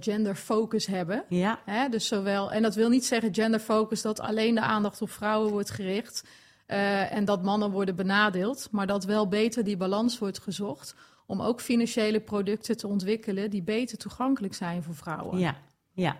[0.00, 1.24] gender focus hebben.
[1.28, 1.60] Ja.
[1.64, 5.10] Hè, dus zowel, en dat wil niet zeggen gender focus dat alleen de aandacht op
[5.10, 6.22] vrouwen wordt gericht
[6.66, 10.94] en dat mannen worden benadeeld, maar dat wel beter die balans wordt gezocht
[11.26, 15.38] om ook financiële producten te ontwikkelen die beter toegankelijk zijn voor vrouwen.
[15.38, 15.56] Ja,
[15.92, 16.16] ja.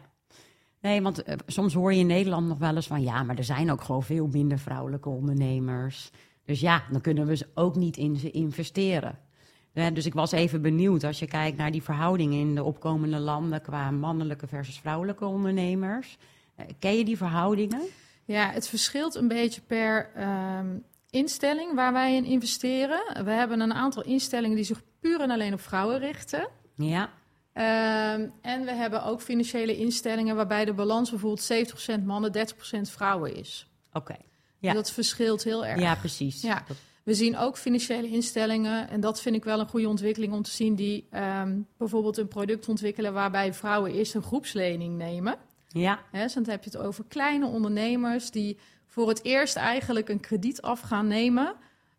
[0.80, 3.44] Nee, want uh, soms hoor je in Nederland nog wel eens van ja, maar er
[3.44, 6.10] zijn ook gewoon veel minder vrouwelijke ondernemers.
[6.44, 9.18] Dus ja, dan kunnen we ze ook niet in ze investeren.
[9.72, 13.18] Ja, dus ik was even benieuwd als je kijkt naar die verhoudingen in de opkomende
[13.18, 16.18] landen qua mannelijke versus vrouwelijke ondernemers.
[16.78, 17.80] Ken je die verhoudingen?
[18.32, 20.10] Ja, het verschilt een beetje per
[20.58, 23.24] um, instelling waar wij in investeren.
[23.24, 26.48] We hebben een aantal instellingen die zich puur en alleen op vrouwen richten.
[26.76, 27.10] Ja.
[27.54, 32.32] Um, en we hebben ook financiële instellingen waarbij de balans bijvoorbeeld 70% mannen,
[32.78, 33.66] 30% vrouwen is.
[33.88, 33.98] Oké.
[33.98, 34.24] Okay.
[34.58, 34.72] Ja.
[34.72, 35.80] Dat verschilt heel erg.
[35.80, 36.42] Ja, precies.
[36.42, 36.64] Ja.
[37.02, 40.50] We zien ook financiële instellingen, en dat vind ik wel een goede ontwikkeling om te
[40.50, 45.36] zien, die um, bijvoorbeeld een product ontwikkelen waarbij vrouwen eerst een groepslening nemen.
[45.72, 45.98] Ja.
[46.10, 50.20] He, dus dan heb je het over kleine ondernemers die voor het eerst eigenlijk een
[50.20, 51.54] krediet af gaan nemen.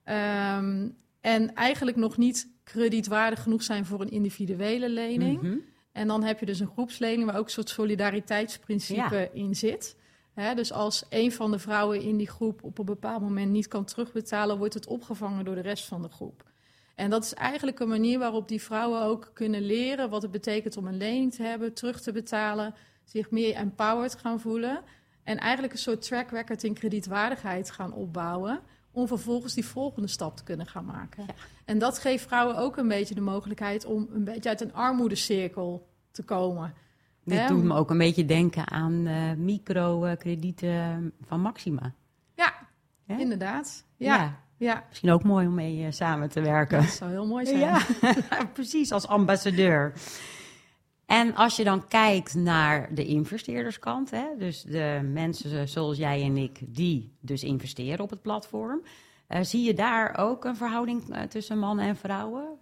[0.05, 5.41] Um, en eigenlijk nog niet kredietwaardig genoeg zijn voor een individuele lening.
[5.41, 5.57] Mhm.
[5.91, 9.27] En dan heb je dus een groepslening waar ook een soort solidariteitsprincipe Ja.
[9.33, 9.95] in zit.
[10.55, 13.86] Dus als een van de vrouwen in die groep op een bepaald moment niet kan
[13.86, 16.43] terugbetalen, wordt het opgevangen door de rest van de groep.
[16.95, 20.77] En dat is eigenlijk een manier waarop die vrouwen ook kunnen leren wat het betekent
[20.77, 24.82] om een lening te hebben, terug te betalen, zich meer empowered gaan voelen.
[25.24, 28.60] En eigenlijk een soort track record in kredietwaardigheid gaan opbouwen.
[28.92, 31.24] Om vervolgens die volgende stap te kunnen gaan maken.
[31.28, 31.34] Ja.
[31.66, 35.88] En dat geeft vrouwen ook een beetje de mogelijkheid om een beetje uit een armoedecirkel
[36.12, 36.74] te komen.
[37.24, 41.94] Dit doet me ook een beetje denken aan eh, microkredieten van Maxima.
[42.36, 42.54] Ja,
[43.18, 43.86] inderdaad.
[43.98, 44.44] Ja, ja.
[44.63, 44.84] Ja.
[44.89, 46.82] Misschien ook mooi om mee eh, samen te werken.
[46.82, 47.60] dat zou heel mooi zijn.
[47.60, 47.82] Ja,
[48.54, 49.94] precies, als ambassadeur.
[51.13, 56.38] En als je dan kijkt naar de investeerderskant, hè, dus de mensen zoals jij en
[56.38, 58.84] ik, die dus investeren op het platform,
[59.28, 62.58] eh, zie je daar ook een verhouding eh, tussen mannen en vrouwen?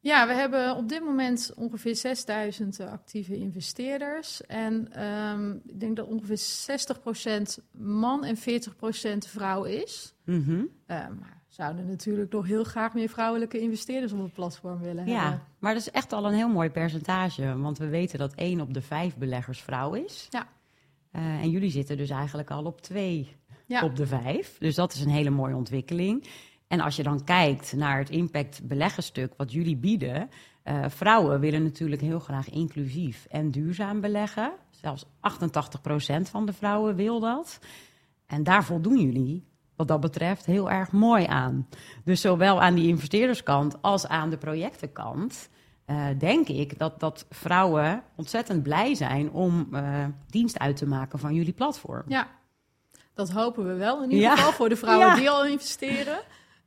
[0.00, 4.46] Ja, we hebben op dit moment ongeveer 6000 actieve investeerders.
[4.46, 10.14] En ehm, ik denk dat ongeveer 60% man en 40% vrouw is.
[10.24, 10.46] Uh,
[10.86, 15.20] maar we zouden natuurlijk nog heel graag meer vrouwelijke investeerders op het platform willen Ja,
[15.22, 15.42] hebben.
[15.58, 18.74] maar dat is echt al een heel mooi percentage, want we weten dat één op
[18.74, 20.26] de vijf beleggers vrouw is.
[20.30, 20.46] Ja.
[21.10, 23.82] Eh, en jullie zitten dus eigenlijk al op twee Ja.
[23.84, 24.58] op de vijf.
[24.58, 26.24] Dus dat is een hele mooie ontwikkeling.
[26.68, 30.28] En als je dan kijkt naar het impact beleggenstuk wat jullie bieden,
[30.62, 34.52] eh, vrouwen willen natuurlijk heel graag inclusief en duurzaam beleggen.
[34.70, 37.58] Zelfs 88% van de vrouwen wil dat.
[38.26, 39.44] En daar voldoen jullie,
[39.76, 41.68] wat dat betreft, heel erg mooi aan.
[42.04, 45.48] Dus zowel aan die investeerderskant als aan de projectenkant
[45.84, 51.18] eh, denk ik dat, dat vrouwen ontzettend blij zijn om eh, dienst uit te maken
[51.18, 52.02] van jullie platform.
[52.06, 52.28] Ja,
[53.14, 54.36] dat hopen we wel in ieder Ja.
[54.36, 55.14] geval voor de vrouwen Ja.
[55.14, 56.18] die al investeren.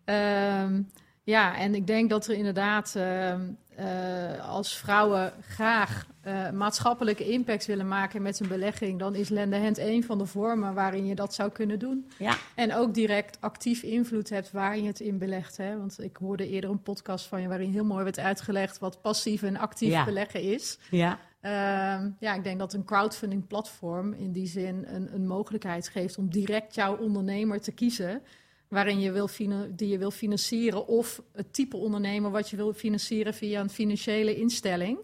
[0.06, 0.82] Ehm,
[1.30, 3.42] ja, en ik denk dat er inderdaad ehm,
[3.76, 9.58] eh, als vrouwen graag eh, maatschappelijke impact willen maken met een belegging, dan is Lende
[9.58, 12.10] Hand een van de vormen waarin je dat zou kunnen doen.
[12.18, 15.58] Ja, En ook direct actief invloed hebt waar je het in belegt.
[15.58, 15.78] Hè?
[15.78, 19.44] Want ik hoorde eerder een podcast van je waarin heel mooi werd uitgelegd wat passief
[19.44, 20.06] en actief Ja.
[20.06, 20.78] beleggen is.
[20.92, 25.88] ja, Ehm, ja, ik denk dat een crowdfunding platform in die zin een, een mogelijkheid
[25.90, 28.22] geeft om direct jouw ondernemer te kiezen.
[28.70, 29.30] Waarin je wil
[29.72, 30.88] die je wil financieren.
[30.88, 35.00] Of het type ondernemer wat je wil financieren via een financiële instelling.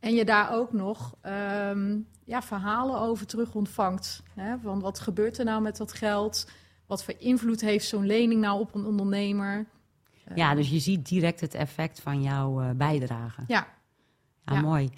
[0.00, 4.22] En je daar ook nog ehm, ja, verhalen over terug ontvangt.
[4.34, 4.58] Hè?
[4.58, 6.50] Van wat gebeurt er nou met dat geld?
[6.86, 9.66] Wat voor invloed heeft zo'n lening nou op een ondernemer?
[10.34, 13.44] ja, dus je ziet direct het effect van jouw eh, bijdrage.
[13.46, 13.66] Ja,
[14.44, 14.60] Ja, Ja.
[14.60, 14.90] mooi.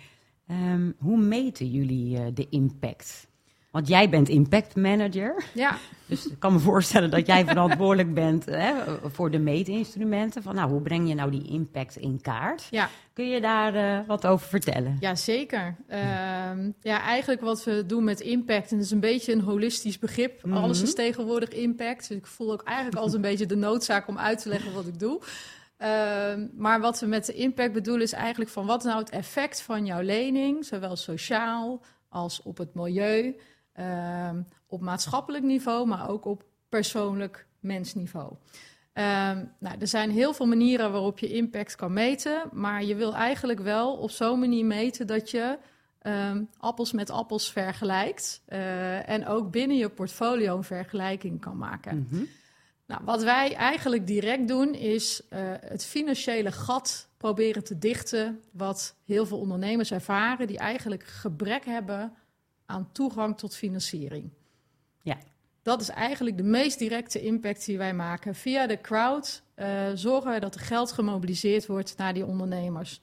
[0.46, 3.28] Ehm, hoe meten jullie eh, de impact?
[3.70, 5.44] Want jij bent impact manager.
[5.54, 5.76] ja.
[6.06, 8.72] Dus ik kan me voorstellen dat jij verantwoordelijk bent hè,
[9.04, 10.42] voor de meetinstrumenten.
[10.42, 12.66] Van, nou, hoe breng je nou die impact in kaart?
[12.70, 12.88] ja.
[13.12, 14.96] Kun je daar eh, wat over vertellen?
[15.00, 15.76] Ja, zeker.
[15.86, 19.98] Ehm, ja, eigenlijk wat we doen met impact, en dat is een beetje een holistisch
[19.98, 20.44] begrip.
[20.44, 20.56] Mhm.
[20.56, 22.08] Alles is tegenwoordig impact.
[22.08, 24.86] Dus ik voel ook eigenlijk altijd een beetje de noodzaak om uit te leggen wat
[24.86, 25.20] ik doe.
[25.76, 29.62] Ehm, maar wat we met de impact bedoelen is eigenlijk van wat nou het effect
[29.62, 33.36] van jouw lening, zowel sociaal als op het milieu,
[33.80, 38.32] ehm, op maatschappelijk niveau, maar ook op persoonlijk mensniveau.
[38.92, 43.14] Ehm, nou, er zijn heel veel manieren waarop je impact kan meten, maar je wil
[43.14, 45.58] eigenlijk wel op zo'n manier meten dat je
[46.00, 52.06] ehm, appels met appels vergelijkt eh, en ook binnen je portfolio een vergelijking kan maken.
[52.10, 52.24] Mhm.
[52.86, 58.94] Nou, wat wij eigenlijk direct doen is eh, het financiële gat proberen te dichten wat
[59.04, 62.12] heel veel ondernemers ervaren die eigenlijk gebrek hebben
[62.70, 64.30] aan toegang tot financiering.
[65.02, 65.18] Ja.
[65.62, 68.34] Dat is eigenlijk de meest directe impact die wij maken.
[68.34, 73.00] Via de crowd eh, zorgen wij dat er geld gemobiliseerd wordt naar die ondernemers.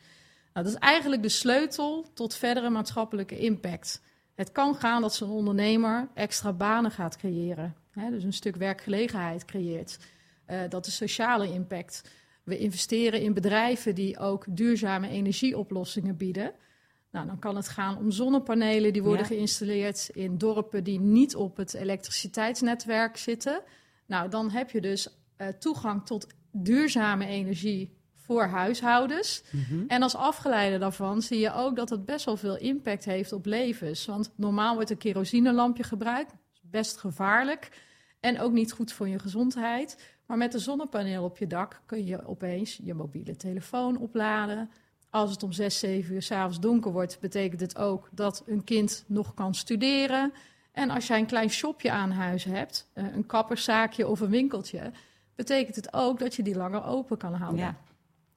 [0.53, 4.01] Nou, dat is eigenlijk de sleutel tot verdere maatschappelijke impact.
[4.36, 7.75] Het kan gaan dat zo'n ondernemer extra banen gaat creëren.
[7.91, 9.97] Hè, dus een stuk werkgelegenheid creëert.
[10.45, 12.10] Eh, dat is sociale impact.
[12.43, 16.53] We investeren in bedrijven die ook duurzame energieoplossingen bieden.
[17.12, 19.28] Nou, dan kan het gaan om zonnepanelen die worden Ja.
[19.28, 23.62] geïnstalleerd in dorpen die niet op het elektriciteitsnetwerk zitten.
[24.06, 29.43] Nou, dan heb je dus eh, toegang tot duurzame energie voor huishoudens.
[29.52, 29.84] Mhm.
[29.88, 33.46] En als afgeleide daarvan zie je ook dat het best wel veel impact heeft op
[33.46, 34.06] levens.
[34.06, 37.82] Want normaal wordt een kerosinelampje gebruikt, best gevaarlijk
[38.20, 40.15] en ook niet goed voor je gezondheid.
[40.26, 44.70] Maar met een zonnepaneel op je dak kun je opeens je mobiele telefoon opladen.
[45.10, 49.04] Als het om 6, 7 uur s'avonds donker wordt, betekent het ook dat een kind
[49.08, 50.34] nog kan studeren.
[50.72, 54.91] En als jij een klein shopje aan huis hebt, eh, een kapperszaakje of een winkeltje,
[55.36, 57.60] betekent het ook dat je die langer open kan houden.
[57.60, 57.76] Ja.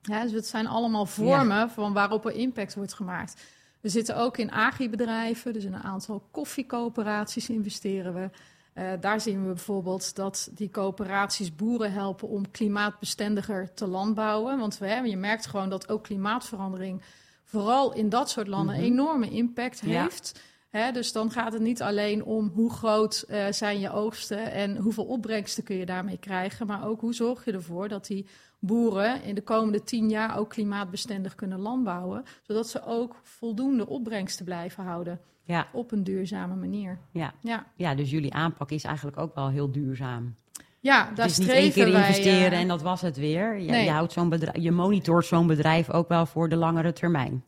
[0.02, 3.42] Ja, dus het zijn allemaal vormen van waarop er impact wordt gemaakt.
[3.80, 8.30] We zitten ook in agribedrijven, dus in een aantal koffiecoöperaties investeren we.
[8.72, 14.58] Eh, daar zien we bijvoorbeeld dat die coöperaties boeren helpen om klimaatbestendiger te landbouwen.
[14.58, 17.02] Want we, je merkt gewoon dat ook klimaatverandering
[17.44, 18.84] vooral in dat soort landen Mhm.
[18.84, 20.02] enorme impact Ja.
[20.02, 20.40] heeft.
[20.68, 24.76] Hè, dus dan gaat het niet alleen om hoe groot eh, zijn je oogsten en
[24.76, 28.26] hoeveel opbrengsten kun je daarmee krijgen, maar ook hoe zorg je ervoor dat die
[28.58, 34.44] boeren in de komende tien jaar ook klimaatbestendig kunnen landbouwen, zodat ze ook voldoende opbrengsten
[34.44, 36.98] blijven houden Ja, op een duurzame manier.
[37.12, 37.32] ja.
[37.40, 40.34] Ja, ja, dus jullie aanpak is eigenlijk ook wel heel duurzaam.
[40.80, 43.58] ja daar is niet één keer wij, investeren eh, en dat was het weer.
[43.58, 43.84] Je, nee.
[43.84, 47.44] je, houdt zo'n bedrijf, je monitort zo'n bedrijf ook wel voor de langere termijn.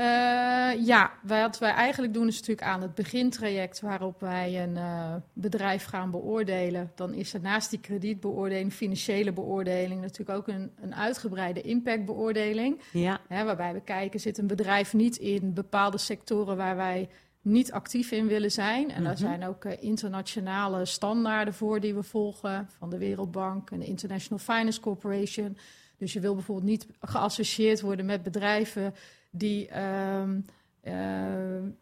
[0.00, 5.14] Eh, ja, wat wij eigenlijk doen is natuurlijk aan het begintraject waarop wij een eh,
[5.32, 6.92] bedrijf gaan beoordelen.
[6.94, 12.80] Dan is er naast die kredietbeoordeling, financiële beoordeling, natuurlijk ook een, een uitgebreide impactbeoordeling.
[12.92, 17.08] Ja, Hè, waarbij we kijken, zit een bedrijf niet in bepaalde sectoren waar wij
[17.42, 18.90] niet actief in willen zijn.
[18.90, 19.20] En daar Mhm.
[19.22, 24.38] zijn ook eh, internationale standaarden voor die we volgen, van de Wereldbank en de International
[24.38, 25.56] Finance Corporation.
[25.98, 28.94] Dus je wil bijvoorbeeld niet geassocieerd worden met bedrijven
[29.30, 30.22] die eh,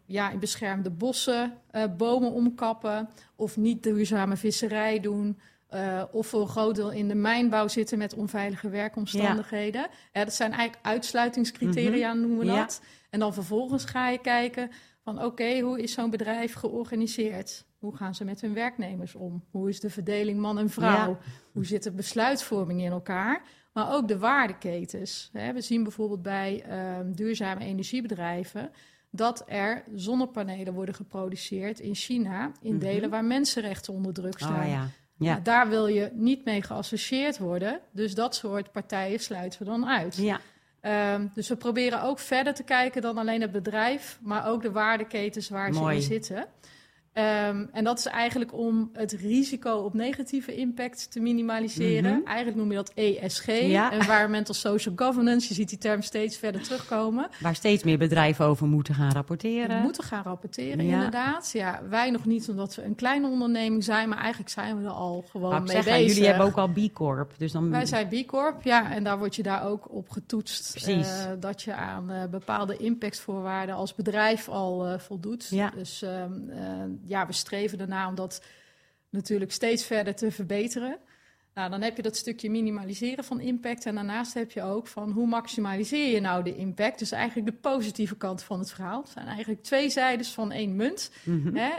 [0.04, 5.38] ja, in beschermde bossen eh, bomen omkappen, of niet duurzame visserij doen.
[6.12, 9.86] of voor een groot deel in de mijnbouw zitten met onveilige werkomstandigheden.
[10.12, 12.56] Ja, dat zijn eigenlijk uitsluitingscriteria, noemen we Ja.
[12.56, 12.80] dat.
[13.10, 14.70] En dan vervolgens ga je kijken
[15.14, 17.66] van oké, hoe is zo'n bedrijf georganiseerd?
[17.78, 19.44] Hoe gaan ze met hun werknemers om?
[19.50, 21.10] Hoe is de verdeling man en vrouw?
[21.10, 21.18] Ja.
[21.52, 23.42] Hoe zit de besluitvorming in elkaar?
[23.72, 25.30] maar ook de waardeketens.
[25.32, 28.70] We zien bijvoorbeeld bij ehm, duurzame energiebedrijven
[29.10, 32.84] dat er zonnepanelen worden geproduceerd in China in mhm.
[32.84, 34.68] delen waar mensenrechten onder druk oh, staan.
[34.68, 34.88] ja.
[35.18, 35.30] Ja.
[35.30, 37.80] Nou, daar wil je niet mee geassocieerd worden.
[37.92, 40.16] Dus dat soort partijen sluiten we dan uit.
[40.16, 40.40] Ja.
[40.80, 44.70] Ehm, dus we proberen ook verder te kijken dan alleen het bedrijf, maar ook de
[44.70, 46.46] waardeketens waar ze in zitten.
[47.18, 52.18] Ehm, en dat is eigenlijk om het risico op negatieve impact te minimaliseren.
[52.18, 52.26] Mhm.
[52.26, 55.48] Eigenlijk noem je dat ESG, Environmental Social Governance.
[55.48, 57.28] Je ziet die term steeds verder terugkomen.
[57.40, 59.76] Waar steeds meer bedrijven over moeten gaan rapporteren.
[59.76, 61.50] We moeten gaan rapporteren, inderdaad.
[61.52, 64.90] Ja, wij nog niet omdat we een kleine onderneming zijn, maar eigenlijk zijn we er
[64.90, 66.08] al gewoon mee zeggen, bezig.
[66.08, 67.70] Jullie hebben ook al B Corp, dus dan.
[67.70, 70.70] Wij zijn B Corp, ja, en daar word je daar ook op getoetst.
[70.70, 71.08] Precies.
[71.08, 75.46] Uh, dat je aan uh, bepaalde impactvoorwaarden als bedrijf al uh, voldoet.
[75.50, 75.70] Ja.
[75.74, 76.32] Dus ehm,
[77.08, 78.42] ja, we streven ernaar om dat
[79.10, 80.98] natuurlijk steeds verder te verbeteren.
[81.58, 83.86] Nou, dan heb je dat stukje minimaliseren van impact.
[83.86, 86.98] En daarnaast heb je ook van hoe maximaliseer je nou de impact.
[86.98, 89.00] Dus eigenlijk de positieve kant van het verhaal.
[89.00, 91.10] Het zijn eigenlijk twee zijdes van één munt.
[91.22, 91.56] Mhm.
[91.56, 91.70] hè?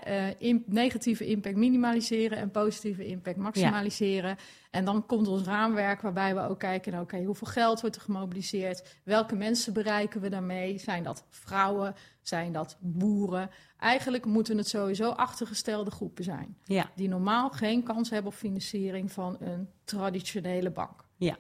[0.42, 4.38] Uh, negatieve impact minimaliseren en positieve impact maximaliseren.
[4.70, 9.00] En dan komt ons raamwerk waarbij we ook kijken, oké, hoeveel geld wordt er gemobiliseerd?
[9.04, 10.78] Welke mensen bereiken we daarmee?
[10.78, 11.96] Zijn dat vrouwen?
[12.22, 13.50] Zijn dat boeren?
[13.78, 16.58] Eigenlijk moeten het sowieso achtergestelde groepen zijn.
[16.64, 16.90] Ja.
[16.96, 21.06] Die normaal geen kans hebben op financiering van een traditionele bank.
[21.16, 21.38] Ja.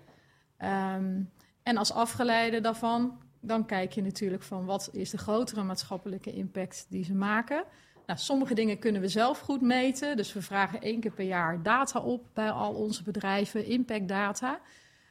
[0.57, 1.21] Ehm,
[1.63, 6.85] en als afgeleide daarvan, dan kijk je natuurlijk van wat is de grotere maatschappelijke impact
[6.89, 7.63] die ze maken.
[8.09, 10.17] Nou, sommige dingen kunnen we zelf goed meten.
[10.17, 14.59] Dus we vragen één keer per jaar data op bij al onze bedrijven, impactdata.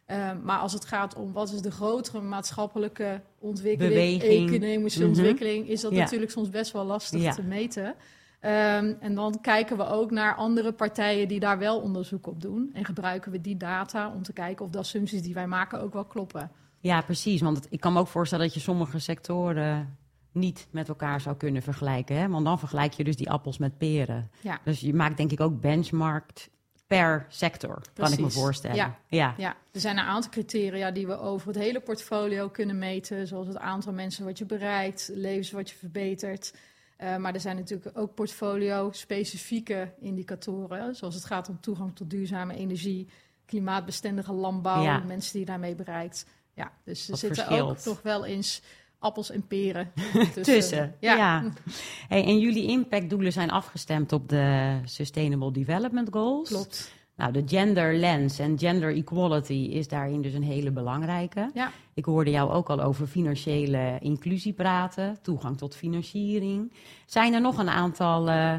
[0.07, 4.51] Um, maar als het gaat om wat is de grotere maatschappelijke ontwikkeling, Beweging.
[4.51, 5.09] economische mhm.
[5.09, 7.87] ontwikkeling, is dat natuurlijk soms best wel lastig te meten.
[7.87, 12.71] Um, en dan kijken we ook naar andere partijen die daar wel onderzoek op doen.
[12.73, 15.93] En gebruiken we die data om te kijken of de assumpties die wij maken ook
[15.93, 16.51] wel kloppen.
[16.81, 17.41] Ja, precies.
[17.41, 19.97] Want ik kan me ook voorstellen dat je sommige sectoren
[20.33, 22.17] niet met elkaar zou kunnen vergelijken.
[22.17, 22.29] Hè?
[22.29, 24.31] Want dan vergelijk je dus die appels met peren.
[24.41, 24.61] Ja.
[24.65, 26.51] Dus je maakt denk ik ook benchmarked
[26.87, 28.77] per sector, kan ik me voorstellen.
[28.77, 28.99] Ja.
[29.07, 29.35] Ja.
[29.37, 33.47] ja, er zijn een aantal criteria die we over het hele portfolio kunnen meten, zoals
[33.47, 36.55] het aantal mensen wat je bereikt, levens wat je verbetert.
[36.99, 42.55] Uh, maar er zijn natuurlijk ook portfolio-specifieke indicatoren, zoals het gaat om toegang tot duurzame
[42.55, 43.09] energie,
[43.45, 46.27] klimaatbestendige landbouw, mensen die daarmee bereikt.
[46.55, 48.63] Ja, dus er zitten ook nog wel eens
[48.99, 49.93] appels en peren
[50.43, 50.95] tussen.
[51.01, 51.43] Ja.
[52.09, 56.49] Hey, en jullie impactdoelen zijn afgestemd op de Sustainable Development Goals.
[56.49, 56.97] Klopt.
[57.17, 61.51] Nou, de gender lens en gender equality is daarin dus een hele belangrijke.
[61.55, 61.71] Ja.
[61.95, 66.73] Ik hoorde jou ook al over financiële inclusie praten, toegang tot financiering.
[67.07, 68.55] Zijn er nog een aantal uh,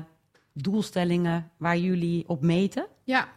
[0.53, 2.87] doelstellingen waar jullie op meten?
[3.03, 3.27] Ja,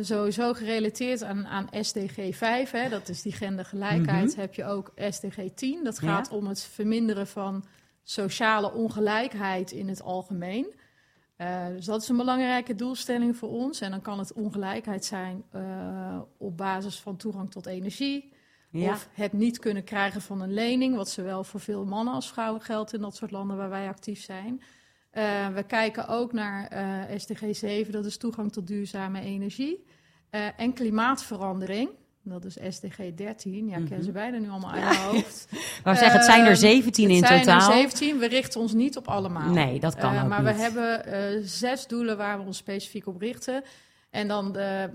[0.00, 4.92] sowieso gerelateerd aan, aan SDG 5, hè, dat is die gendergelijkheid, mm heb je ook
[4.96, 5.84] SDG 10.
[5.84, 7.64] Dat gaat om het verminderen van
[8.02, 10.74] sociale ongelijkheid in het algemeen.
[11.38, 13.80] Uh, dus dat is een belangrijke doelstelling voor ons.
[13.80, 18.32] En dan kan het ongelijkheid zijn uh, op basis van toegang tot energie.
[18.70, 18.90] Ja.
[18.90, 22.60] Of het niet kunnen krijgen van een lening, wat zowel voor veel mannen als vrouwen
[22.60, 24.62] geldt in dat soort landen waar wij actief zijn.
[25.12, 29.84] Uh, we kijken ook naar uh, SDG 7, dat is toegang tot duurzame energie.
[30.30, 31.88] Uh, en klimaatverandering,
[32.22, 33.68] dat is SDG 13.
[33.68, 34.18] Ja, ik ken ze mhm.
[34.18, 35.48] beide nu allemaal uit mijn hoofd.
[35.84, 37.36] Maar zeggen, het zijn er 17 in totaal.
[37.36, 38.18] Het zijn er 17.
[38.18, 39.52] We richten ons niet op allemaal.
[39.52, 43.62] Nee, dat kan ook Maar we hebben zes doelen waar we ons specifiek op richten.
[44.10, 44.90] En dan de,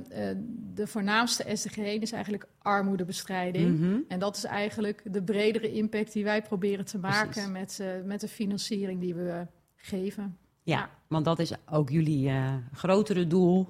[0.73, 3.79] de voornaamste SDG 1 is eigenlijk armoedebestrijding.
[3.79, 3.97] Mhm.
[4.07, 8.27] En dat is eigenlijk de bredere impact die wij proberen te maken met, met de
[8.27, 9.45] financiering die we
[9.85, 10.37] geven.
[10.61, 13.69] Ja, want dat is ook jullie uh, grotere doel.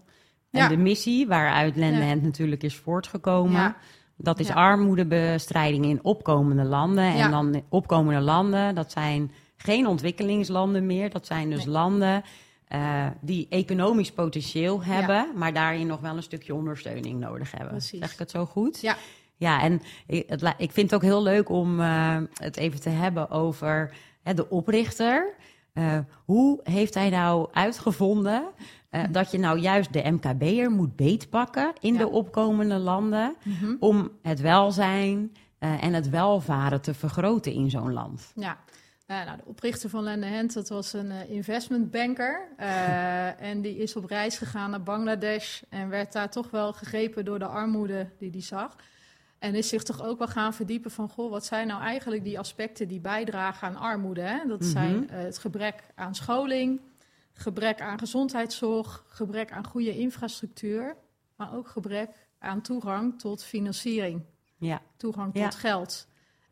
[0.52, 3.76] En de missie waaruit Land natuurlijk is voortgekomen.
[4.17, 7.13] Dat is armoedebestrijding in opkomende landen.
[7.13, 11.10] En dan opkomende landen, dat zijn geen ontwikkelingslanden meer.
[11.10, 12.23] Dat zijn dus landen
[12.69, 17.69] uh, die economisch potentieel hebben, maar daarin nog wel een stukje ondersteuning nodig hebben.
[17.69, 17.99] Precies.
[17.99, 18.82] Zeg ik het zo goed?
[18.82, 18.97] Ja.
[19.36, 22.89] Ja, en ik, het, ik vind het ook heel leuk om uh, het even te
[22.89, 25.36] hebben over hè, de oprichter.
[25.73, 28.43] Uh, hoe heeft hij nou uitgevonden
[28.91, 33.77] uh, dat je nou juist de MKB'er moet beetpakken in de opkomende landen mm-hmm.
[33.79, 38.31] om het welzijn uh, en het welvaren te vergroten in zo'n land?
[38.36, 38.57] Ja.
[39.07, 42.48] nou, de oprichter van Lende Hand, dat was een investmentbanker.
[43.37, 47.39] en die is op reis gegaan naar Bangladesh en werd daar toch wel gegrepen door
[47.39, 48.75] de armoede die hij zag.
[49.44, 52.39] En is zich toch ook wel gaan verdiepen van, goh, wat zijn nou eigenlijk die
[52.39, 54.21] aspecten die bijdragen aan armoede?
[54.21, 54.48] Hè?
[54.48, 54.69] Dat mhm.
[54.69, 56.81] zijn uh, het gebrek aan scholing,
[57.33, 60.96] gebrek aan gezondheidszorg, gebrek aan goede infrastructuur,
[61.35, 64.21] maar ook gebrek aan toegang tot financiering.
[64.58, 64.81] Ja.
[64.98, 65.50] Toegang Ja.
[65.50, 66.08] tot geld.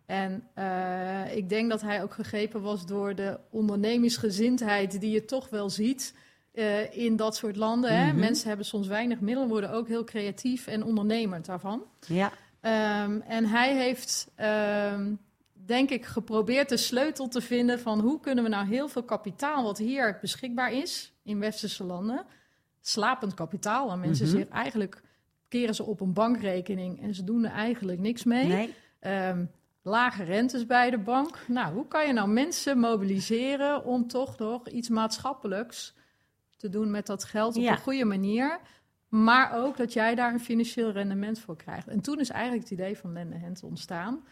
[0.05, 5.49] En eh, ik denk dat hij ook gegrepen was door de ondernemingsgezindheid die je toch
[5.49, 6.15] wel ziet
[6.51, 7.97] eh, in dat soort landen.
[7.97, 8.07] hè.
[8.07, 8.19] Mhm.
[8.19, 11.83] Mensen hebben soms weinig middelen, worden ook heel creatief en ondernemend daarvan.
[12.07, 12.31] Ja.
[12.61, 15.13] Ehm, en hij heeft, ehm,
[15.53, 19.63] denk ik, geprobeerd de sleutel te vinden van hoe kunnen we nou heel veel kapitaal
[19.63, 22.25] wat hier beschikbaar is in westerse landen,
[22.81, 24.35] slapend kapitaal, waar mensen Mhm.
[24.37, 25.01] zich eigenlijk
[25.47, 28.47] keren ze op een bankrekening en ze doen er eigenlijk niks mee.
[28.47, 28.73] Nee.
[28.99, 29.45] Ehm,
[29.81, 31.37] lage rentes bij de bank.
[31.47, 35.93] Nou, hoe kan je nou mensen mobiliseren om toch nog iets maatschappelijks
[36.57, 37.71] te doen met dat geld op Ja.
[37.71, 38.59] een goede manier?
[39.11, 41.87] Maar ook dat jij daar een financieel rendement voor krijgt.
[41.87, 44.23] En toen is eigenlijk het idee van Lende Hand ontstaan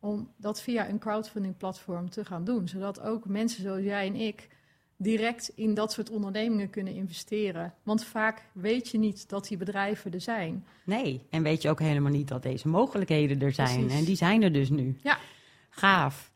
[0.00, 2.68] om dat via een crowdfunding platform te gaan doen.
[2.68, 4.48] Zodat ook mensen zoals jij en ik
[4.96, 7.74] direct in dat soort ondernemingen kunnen investeren.
[7.82, 10.64] Want vaak weet je niet dat die bedrijven er zijn.
[10.84, 11.26] Nee.
[11.30, 13.80] En weet je ook helemaal niet dat deze mogelijkheden er zijn.
[13.80, 13.98] Precies.
[13.98, 14.96] En die zijn er dus nu.
[15.02, 15.18] Ja.
[15.70, 16.32] Gaaf.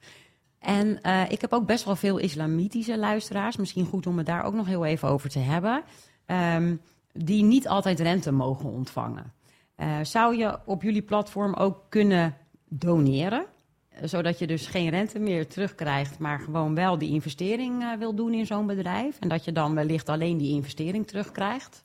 [0.59, 3.57] En eh, ik heb ook best wel veel islamitische luisteraars.
[3.57, 5.83] Misschien goed om het daar ook nog heel even over te hebben.
[6.27, 6.77] ehm,
[7.25, 9.33] die niet altijd rente mogen ontvangen.
[9.75, 12.37] Eh, zou je op jullie platform ook kunnen
[12.69, 13.45] doneren?
[14.03, 18.33] Zodat je dus geen rente meer terugkrijgt, maar gewoon wel die investering eh, wil doen
[18.35, 19.17] in zo'n bedrijf.
[19.21, 21.85] En dat je dan wellicht alleen die investering terugkrijgt.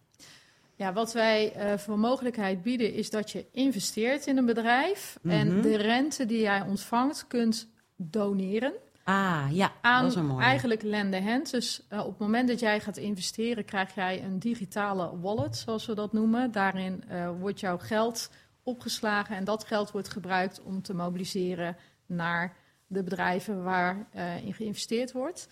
[0.75, 5.35] Ja, wat wij eh, voor mogelijkheid bieden is dat je investeert in een bedrijf Mhm.
[5.35, 8.73] en de rente die jij ontvangt kunt doneren
[9.03, 10.43] Ah, ja, aan dat is een mooie.
[10.43, 11.51] eigenlijk lende hand.
[11.51, 15.85] Dus eh, op het moment dat jij gaat investeren krijg jij een digitale wallet, zoals
[15.85, 16.51] we dat noemen.
[16.51, 18.29] Daarin eh, wordt jouw geld
[18.63, 22.55] opgeslagen en dat geld wordt gebruikt om te mobiliseren naar
[22.87, 25.47] de bedrijven waar eh, in geïnvesteerd wordt.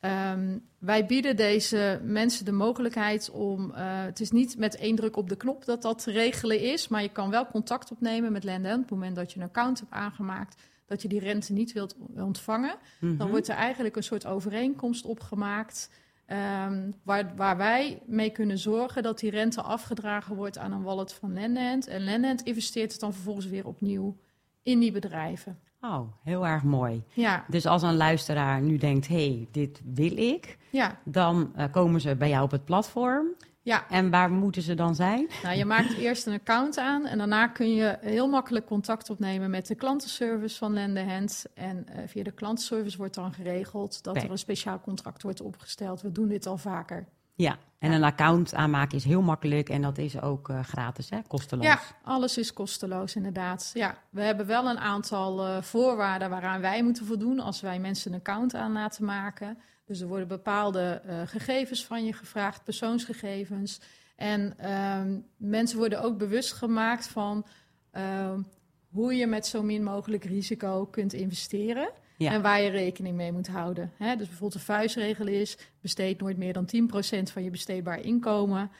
[0.00, 3.70] Ehm, wij bieden deze mensen de mogelijkheid om.
[3.74, 7.02] het is niet met één druk op de knop dat dat te regelen is, maar
[7.02, 8.74] je kan wel contact opnemen met Lenden.
[8.74, 11.96] Op het moment dat je een account hebt aangemaakt, dat je die rente niet wilt
[12.16, 13.16] ontvangen, Mhm.
[13.16, 15.90] dan wordt er eigenlijk een soort overeenkomst opgemaakt.
[16.26, 21.12] ehm, waar, waar wij mee kunnen zorgen dat die rente afgedragen wordt aan een wallet
[21.12, 21.86] van Lendent.
[21.86, 24.16] En Lendent investeert het dan vervolgens weer opnieuw
[24.62, 25.58] in die bedrijven.
[25.80, 27.02] Oh, heel erg mooi.
[27.14, 31.64] Ja, Dus als een luisteraar nu denkt, hé, hey, dit wil ik, ja, dan eh,
[31.70, 33.26] komen ze bij jou op het platform.
[33.62, 33.88] Ja.
[33.88, 35.28] En waar moeten ze dan zijn?
[35.42, 39.50] Nou, je maakt eerst een account aan en daarna kun je heel makkelijk contact opnemen
[39.50, 41.44] met de klantenservice van Lendehand.
[41.54, 46.00] En eh, via de klantenservice wordt dan geregeld dat er een speciaal contract wordt opgesteld.
[46.00, 47.06] We doen dit al vaker.
[47.34, 47.96] Ja, en Ja.
[47.96, 51.18] een account aanmaken is heel makkelijk en dat is ook eh, gratis, hè?
[51.28, 51.64] kosteloos.
[51.66, 53.70] Ja, alles is kosteloos inderdaad.
[53.74, 58.12] Ja, we hebben wel een aantal eh, voorwaarden waaraan wij moeten voldoen als wij mensen
[58.12, 59.58] een account aan laten maken.
[59.84, 63.80] Dus er worden bepaalde eh, gegevens van je gevraagd, persoonsgegevens.
[64.16, 67.46] En ehm, mensen worden ook bewust gemaakt van
[67.90, 68.40] ehm,
[68.88, 71.90] hoe je met zo min mogelijk risico kunt investeren.
[72.16, 72.32] Ja.
[72.32, 73.92] En waar je rekening mee moet houden.
[73.96, 74.16] Hè?
[74.16, 78.70] Dus bijvoorbeeld de vuistregel is: besteed nooit meer dan 10% van je besteedbaar inkomen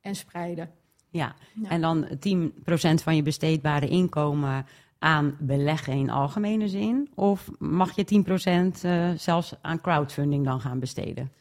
[0.00, 0.70] en spreiden.
[1.10, 1.68] Ja, Ja.
[1.68, 4.66] en dan 10% van je besteedbare inkomen
[5.00, 7.08] aan beleggen in algemene zin?
[7.14, 11.32] Of mag je 10% eh, zelfs aan crowdfunding dan gaan besteden?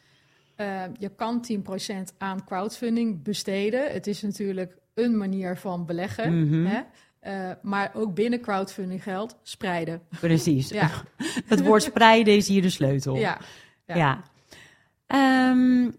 [0.55, 3.91] Eh, je kan 10% aan crowdfunding besteden.
[3.91, 6.47] Het is natuurlijk een manier van beleggen.
[6.47, 6.66] Mhm.
[6.66, 6.82] Hè?
[7.20, 10.01] Eh, maar ook binnen crowdfunding geldt spreiden.
[10.20, 10.70] Precies.
[10.80, 10.89] Ja,
[11.45, 13.16] Het woord spreiden is hier de sleutel.
[13.16, 13.38] ja.
[13.86, 13.95] Ja.
[13.95, 14.22] Ja.
[15.07, 15.91] Ehm,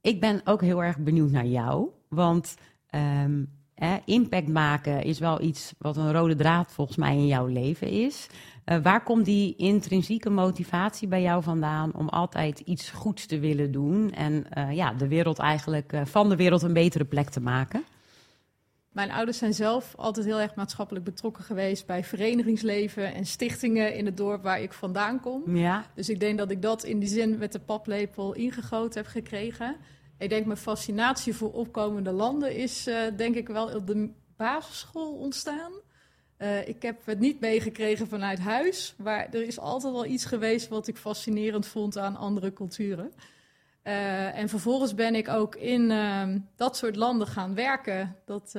[0.00, 1.88] ik ben ook heel erg benieuwd naar jou.
[2.08, 2.54] Want
[2.90, 3.44] ehm,
[3.74, 7.88] hè, impact maken is wel iets wat een rode draad volgens mij in jouw leven
[7.88, 8.26] is.
[8.64, 13.72] Eh, waar komt die intrinsieke motivatie bij jou vandaan om altijd iets goeds te willen
[13.72, 17.40] doen en eh, ja, de wereld eigenlijk eh, van de wereld een betere plek te
[17.40, 17.84] maken?
[18.92, 24.06] Mijn ouders zijn zelf altijd heel erg maatschappelijk betrokken geweest bij verenigingsleven en stichtingen in
[24.06, 25.56] het dorp waar ik vandaan kom.
[25.56, 29.10] Ja, Dus ik denk dat ik dat in die zin met de paplepel ingegoten heb
[29.10, 29.76] gekregen.
[30.18, 35.12] Ik denk mijn fascinatie voor opkomende landen is eh, denk ik wel op de basisschool
[35.12, 35.72] ontstaan.
[36.36, 40.68] Eh, ik heb het niet meegekregen vanuit huis, maar er is altijd wel iets geweest
[40.68, 43.12] wat ik fascinerend vond aan andere culturen.
[43.82, 48.16] Eh, en vervolgens ben ik ook in ehm, dat soort landen gaan werken.
[48.24, 48.54] Dat,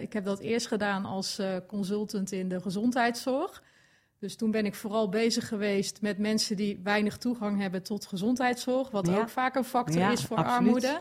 [0.00, 3.62] ik heb dat eerst gedaan als consultant in de gezondheidszorg.
[4.20, 8.90] Dus toen ben ik vooral bezig geweest met mensen die weinig toegang hebben tot gezondheidszorg,
[8.90, 9.18] wat Ja.
[9.18, 10.64] ook vaak een factor Ja, is voor absoluut.
[10.64, 11.00] armoede.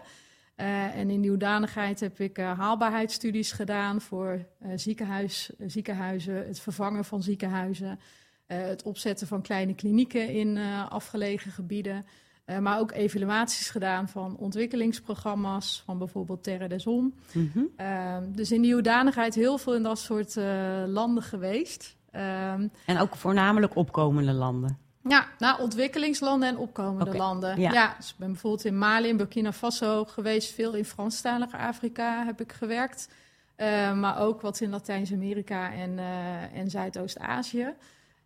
[0.55, 6.59] Eh, en in die hoedanigheid heb ik eh, haalbaarheidsstudies gedaan voor eh, ziekenhuis, ziekenhuizen, het
[6.59, 7.99] vervangen van ziekenhuizen,
[8.45, 10.57] het opzetten van kleine klinieken in
[10.89, 12.05] afgelegen gebieden.
[12.45, 17.13] Uh, maar ook evaluaties gedaan van ontwikkelingsprogramma's, van bijvoorbeeld Terre des Hommes.
[17.33, 17.59] Mhm.
[17.75, 21.97] Ehm, dus in die hoedanigheid heel veel in dat soort uh, landen geweest.
[22.11, 24.77] Ehm, en ook voornamelijk opkomende landen.
[25.03, 27.59] Ja, nou, ontwikkelingslanden en opkomende landen.
[27.59, 27.71] ja.
[27.71, 27.93] Ja.
[27.97, 30.53] dus ik ben bijvoorbeeld in Mali en Burkina Faso geweest.
[30.53, 33.09] Veel in Franstalige Afrika heb ik gewerkt.
[33.55, 37.73] Eh, maar ook wat in Latijns-Amerika en, eh, en Zuidoost-Azië.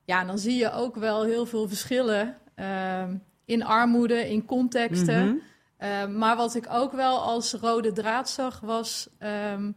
[0.06, 3.16] Ja, en dan zie je ook wel heel veel verschillen ehm,
[3.46, 5.26] in armoede, in contexten.
[5.78, 6.18] Mhm.
[6.18, 9.72] Maar wat ik ook wel als rode draad zag, was ehm,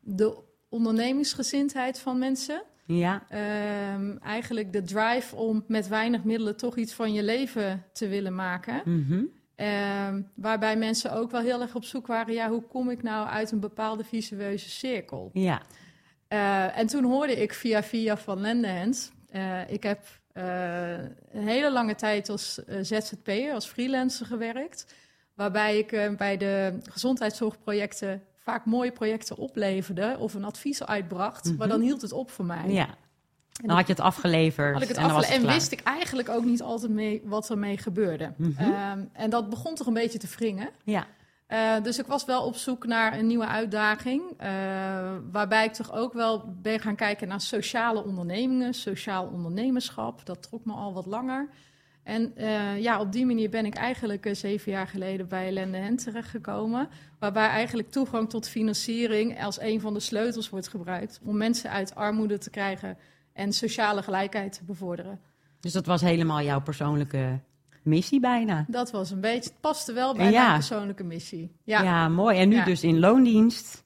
[0.00, 2.62] de ondernemingsgezindheid van mensen.
[2.96, 8.08] Ja, Ehm, eigenlijk de drive om met weinig middelen toch iets van je leven te
[8.08, 8.82] willen maken.
[8.84, 9.22] mhm.
[9.54, 13.28] Ehm, waarbij mensen ook wel heel erg op zoek waren, ja, hoe kom ik nou
[13.28, 15.30] uit een bepaalde visueuze cirkel?
[15.32, 15.62] ja.
[16.28, 19.12] Eh, en toen hoorde ik via via van Lendehand.
[19.30, 20.92] Eh, ik heb eh,
[21.32, 24.94] een hele lange tijd als ZZP'er, als freelancer gewerkt.
[25.34, 31.44] Waarbij ik bij de gezondheidszorgprojecten vaak mooie projecten opleverde of een advies uitbracht.
[31.44, 31.68] Maar Mhm.
[31.68, 32.68] dan hield het op voor mij.
[32.70, 32.86] ja.
[33.62, 34.72] Dan had je het afgeleverd.
[34.72, 37.22] Had ik het en dan was afgele- en wist ik eigenlijk ook niet altijd mee
[37.24, 38.32] wat er mee gebeurde.
[38.36, 38.62] Mhm.
[38.72, 40.68] Ehm, en dat begon toch een beetje te wringen.
[40.84, 41.06] Ja,
[41.46, 44.22] Eh, dus ik was wel op zoek naar een nieuwe uitdaging.
[44.36, 44.48] eh,
[45.32, 50.26] waarbij ik toch ook wel ben gaan kijken naar sociale ondernemingen, sociaal ondernemerschap.
[50.26, 51.48] Dat trok me al wat langer.
[52.08, 55.76] En eh, ja, op die manier ben ik eigenlijk eh, zeven jaar geleden bij Lende
[55.76, 56.88] Hen terechtgekomen.
[57.18, 61.20] Waarbij eigenlijk toegang tot financiering als een van de sleutels wordt gebruikt.
[61.24, 62.96] Om mensen uit armoede te krijgen
[63.32, 65.20] en sociale gelijkheid te bevorderen.
[65.60, 67.40] dus dat was helemaal jouw persoonlijke
[67.82, 68.64] missie bijna.
[68.68, 70.42] Dat was een beetje, het paste wel bij Ja.
[70.42, 71.50] mijn persoonlijke missie.
[71.64, 72.08] Ja, Ja, ja.
[72.08, 72.38] mooi.
[72.38, 72.64] En nu Ja.
[72.64, 73.84] dus in loondienst.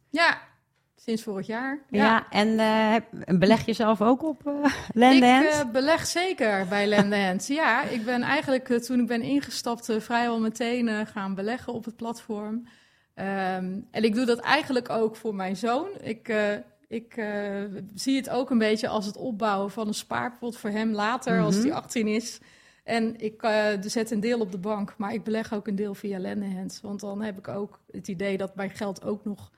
[1.05, 1.79] Sinds vorig jaar.
[1.91, 5.45] Ja, en eh, heb- beleg je zelf ook op uh, Lendehand?
[5.45, 7.47] Ik eh, beleg zeker bij Lendehand.
[7.47, 11.73] ja, ik ben eigenlijk eh, toen ik ben ingestapt eh, vrijwel meteen eh, gaan beleggen
[11.73, 12.67] op het platform.
[13.15, 15.87] Ehm, en ik doe dat eigenlijk ook voor mijn zoon.
[16.01, 16.45] Ik, eh,
[16.89, 17.63] ik eh,
[17.95, 21.57] zie het ook een beetje als het opbouwen van een spaarpot voor hem later, als
[21.57, 21.65] Mhm.
[21.67, 22.39] hij 18 is.
[22.85, 25.95] En ik eh, zet een deel op de bank, maar ik beleg ook een deel
[25.95, 26.79] via Lendehand.
[26.83, 29.51] Want dan heb ik ook het idee dat mijn geld ook nog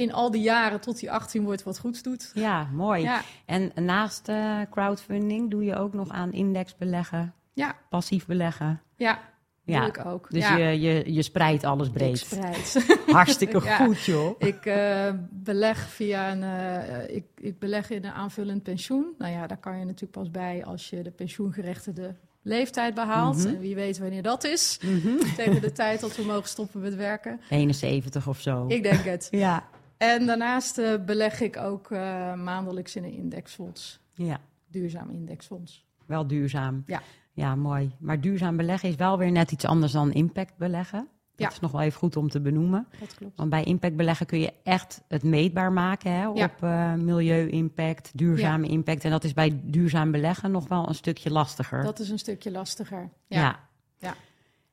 [0.00, 2.30] in al die jaren tot hij 18 wordt wat goeds doet.
[2.34, 3.02] Ja, mooi.
[3.02, 8.80] Ja, En naast eh, crowdfunding doe je ook nog aan indexbeleggen, ja, passief beleggen.
[8.96, 9.28] ja.
[9.64, 10.30] Ja, Doe ik ook.
[10.30, 10.56] Dus ja.
[10.56, 12.18] je, je, je spreidt alles Ik breed.
[12.18, 12.86] spreid.
[13.06, 13.76] Hartstikke Ja.
[13.76, 14.34] goed, joh.
[14.38, 16.42] ik eh, beleg via een.
[16.42, 19.06] eh, ik, ik beleg in een aanvullend pensioen.
[19.18, 23.36] Nou ja, daar kan je natuurlijk pas bij als je de pensioengerechtigde leeftijd behaalt.
[23.36, 23.46] Mhm.
[23.48, 24.78] En wie weet wanneer dat is.
[24.82, 25.34] Mhm.
[25.36, 27.40] Tegen de tijd dat we mogen stoppen met werken.
[27.50, 28.64] 71 of zo.
[28.68, 29.28] Ik denk het.
[29.30, 29.64] Ja.
[30.00, 31.98] En daarnaast eh, beleg ik ook eh,
[32.34, 34.00] maandelijks in een indexfonds.
[34.14, 35.86] ja, Duurzaam indexfonds.
[36.06, 36.82] wel duurzaam.
[36.86, 37.02] Ja.
[37.32, 37.94] Ja, mooi.
[37.98, 40.98] Maar duurzaam beleggen is wel weer net iets anders dan impact beleggen.
[40.98, 41.50] Dat Ja.
[41.50, 42.86] is nog wel even goed om te benoemen.
[43.00, 43.36] Dat klopt.
[43.36, 46.28] Want bij impact beleggen kun je echt het meetbaar maken hè, Ja.
[46.44, 49.04] op eh, milieu-impact, duurzame impact.
[49.04, 51.82] En dat is bij duurzaam beleggen nog wel een stukje lastiger.
[51.82, 53.10] Dat is een stukje lastiger.
[53.26, 53.40] ja.
[53.40, 53.58] Ja.
[53.98, 54.14] Ja.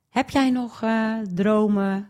[0.09, 0.83] Heb jij nog
[1.33, 2.09] dromen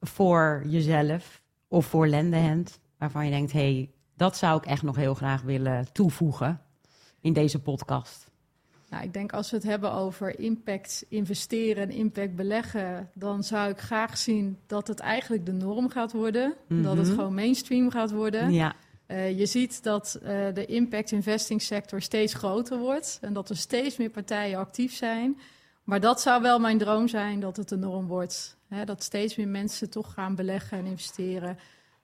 [0.00, 1.42] voor jezelf
[1.74, 5.42] of voor Lendehand waarvan je denkt, hé, hey, dat zou ik echt nog heel graag
[5.42, 6.60] willen toevoegen
[7.20, 8.30] in deze podcast?
[8.90, 13.70] Nou, ik denk als we het hebben over impact investeren en impact beleggen, dan zou
[13.70, 16.54] ik graag zien dat het eigenlijk de norm gaat worden.
[16.68, 17.14] Dat het Mhm.
[17.14, 18.52] gewoon mainstream gaat worden.
[18.52, 18.74] Ja,
[19.06, 23.56] Eh, je ziet dat eh, de impact investing sector steeds groter wordt en dat er
[23.56, 25.38] steeds meer partijen actief zijn.
[25.84, 28.56] Maar dat zou wel mijn droom zijn, dat het de norm wordt.
[28.74, 31.58] Hè, dat steeds meer mensen toch gaan beleggen en investeren.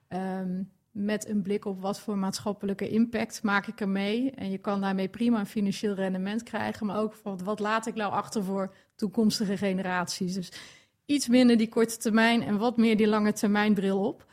[0.08, 4.30] ehm, met een blik op wat voor maatschappelijke impact maak ik er mee.
[4.30, 6.86] En je kan daarmee prima een financieel rendement krijgen.
[6.86, 10.34] Maar ook van wat laat ik nou achter voor toekomstige generaties.
[10.34, 10.52] Dus
[11.06, 14.26] iets minder die korte termijn en wat meer die lange termijn bril op.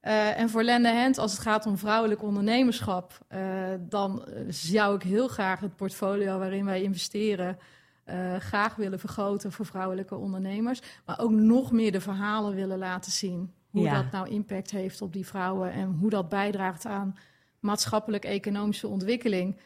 [0.00, 3.40] Eh, en voor Lende Hand, als het gaat om vrouwelijk ondernemerschap, eh,
[3.80, 7.58] dan eh, zou ik heel graag het portfolio waarin wij investeren
[8.04, 10.80] eh, graag willen vergroten voor vrouwelijke ondernemers.
[11.06, 13.52] Maar ook nog meer de verhalen willen laten zien.
[13.70, 14.02] Hoe Ja.
[14.02, 17.16] dat nou impact heeft op die vrouwen en hoe dat bijdraagt aan
[17.60, 19.56] maatschappelijk-economische ontwikkeling.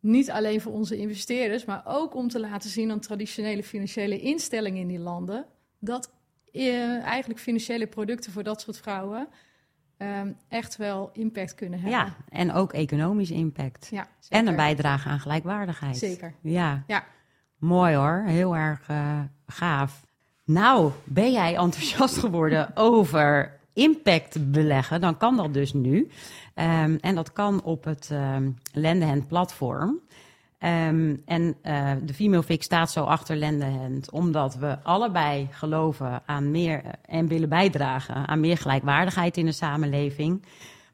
[0.00, 4.80] Niet alleen voor onze investeerders, maar ook om te laten zien aan traditionele financiële instellingen
[4.80, 5.44] in die landen.
[5.78, 6.10] Dat
[6.52, 9.28] eh, eigenlijk financiële producten voor dat soort vrouwen
[9.96, 11.98] ehm, echt wel impact kunnen hebben.
[11.98, 13.88] ja, en ook economisch impact.
[13.90, 15.96] Ja, En een bijdrage aan gelijkwaardigheid.
[15.96, 16.34] Zeker.
[16.40, 16.84] Ja.
[16.86, 17.04] Ja.
[17.58, 20.04] Mooi hoor, heel erg eh, gaaf.
[20.44, 25.00] Nou, ben jij enthousiast geworden over impact beleggen?
[25.00, 26.10] Dan kan dat dus nu.
[26.54, 30.00] Ehm, en dat kan op het um, Lendehand platform.
[30.58, 36.50] Ehm, en uh, de Female Fix staat zo achter Lendehand, omdat we allebei geloven aan
[36.50, 40.44] meer en willen bijdragen aan meer gelijkwaardigheid in de samenleving.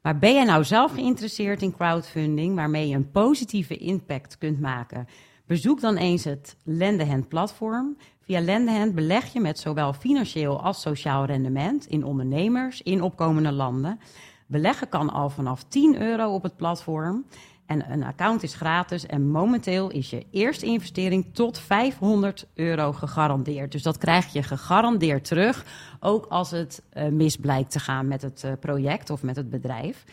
[0.01, 5.07] Maar ben je nou zelf geïnteresseerd in crowdfunding, waarmee je een positieve impact kunt maken?
[5.45, 7.97] Bezoek dan eens het Lendehand platform.
[8.21, 13.99] Via Lendehand beleg je met zowel financieel als sociaal rendement in ondernemers in opkomende landen.
[14.47, 17.25] Beleggen kan al vanaf 10 euro op het platform.
[17.65, 23.71] En een account is gratis en momenteel is je eerste investering tot 500 euro gegarandeerd.
[23.71, 25.65] Dus dat krijg je gegarandeerd terug,
[25.99, 29.49] ook als het uh, mis blijkt te gaan met het uh, project of met het
[29.49, 30.03] bedrijf.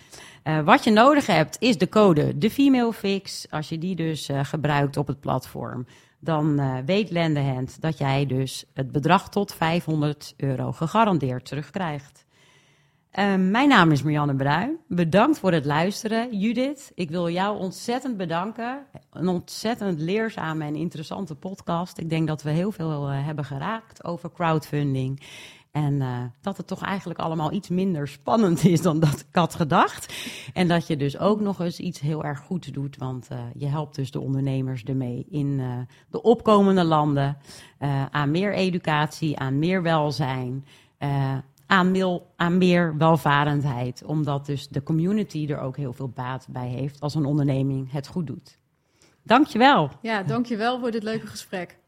[0.44, 3.46] Uh, wat je nodig hebt is de code de Female Fix.
[3.50, 5.86] Als je die dus gebruikt op het platform,
[6.18, 12.24] dan weet Lendehand dat jij dus het bedrag tot 500 euro gegarandeerd terugkrijgt.
[13.18, 14.78] Uh, mijn naam is Marianne Bruin.
[14.88, 16.38] Bedankt voor het luisteren.
[16.38, 18.86] Judith, ik wil jou ontzettend bedanken.
[19.12, 21.98] Een ontzettend leerzame en interessante podcast.
[21.98, 25.22] Ik denk dat we heel veel uh, hebben geraakt over crowdfunding.
[25.70, 29.54] En uh, dat het toch eigenlijk allemaal iets minder spannend is dan dat ik had
[29.54, 30.14] gedacht.
[30.52, 32.96] En dat je dus ook nog eens iets heel erg goeds doet.
[32.96, 35.62] Want uh, je helpt dus de ondernemers ermee in
[36.10, 37.36] de opkomende landen.
[38.10, 40.64] aan meer educatie, aan meer welzijn
[41.70, 44.04] aan, aan meer welvarendheid.
[44.04, 48.06] Omdat dus de community er ook heel veel baat bij heeft als een onderneming het
[48.06, 48.58] goed doet.
[49.22, 49.90] Dankjewel.
[50.02, 51.78] Ja, dankjewel voor dit leuke gesprek.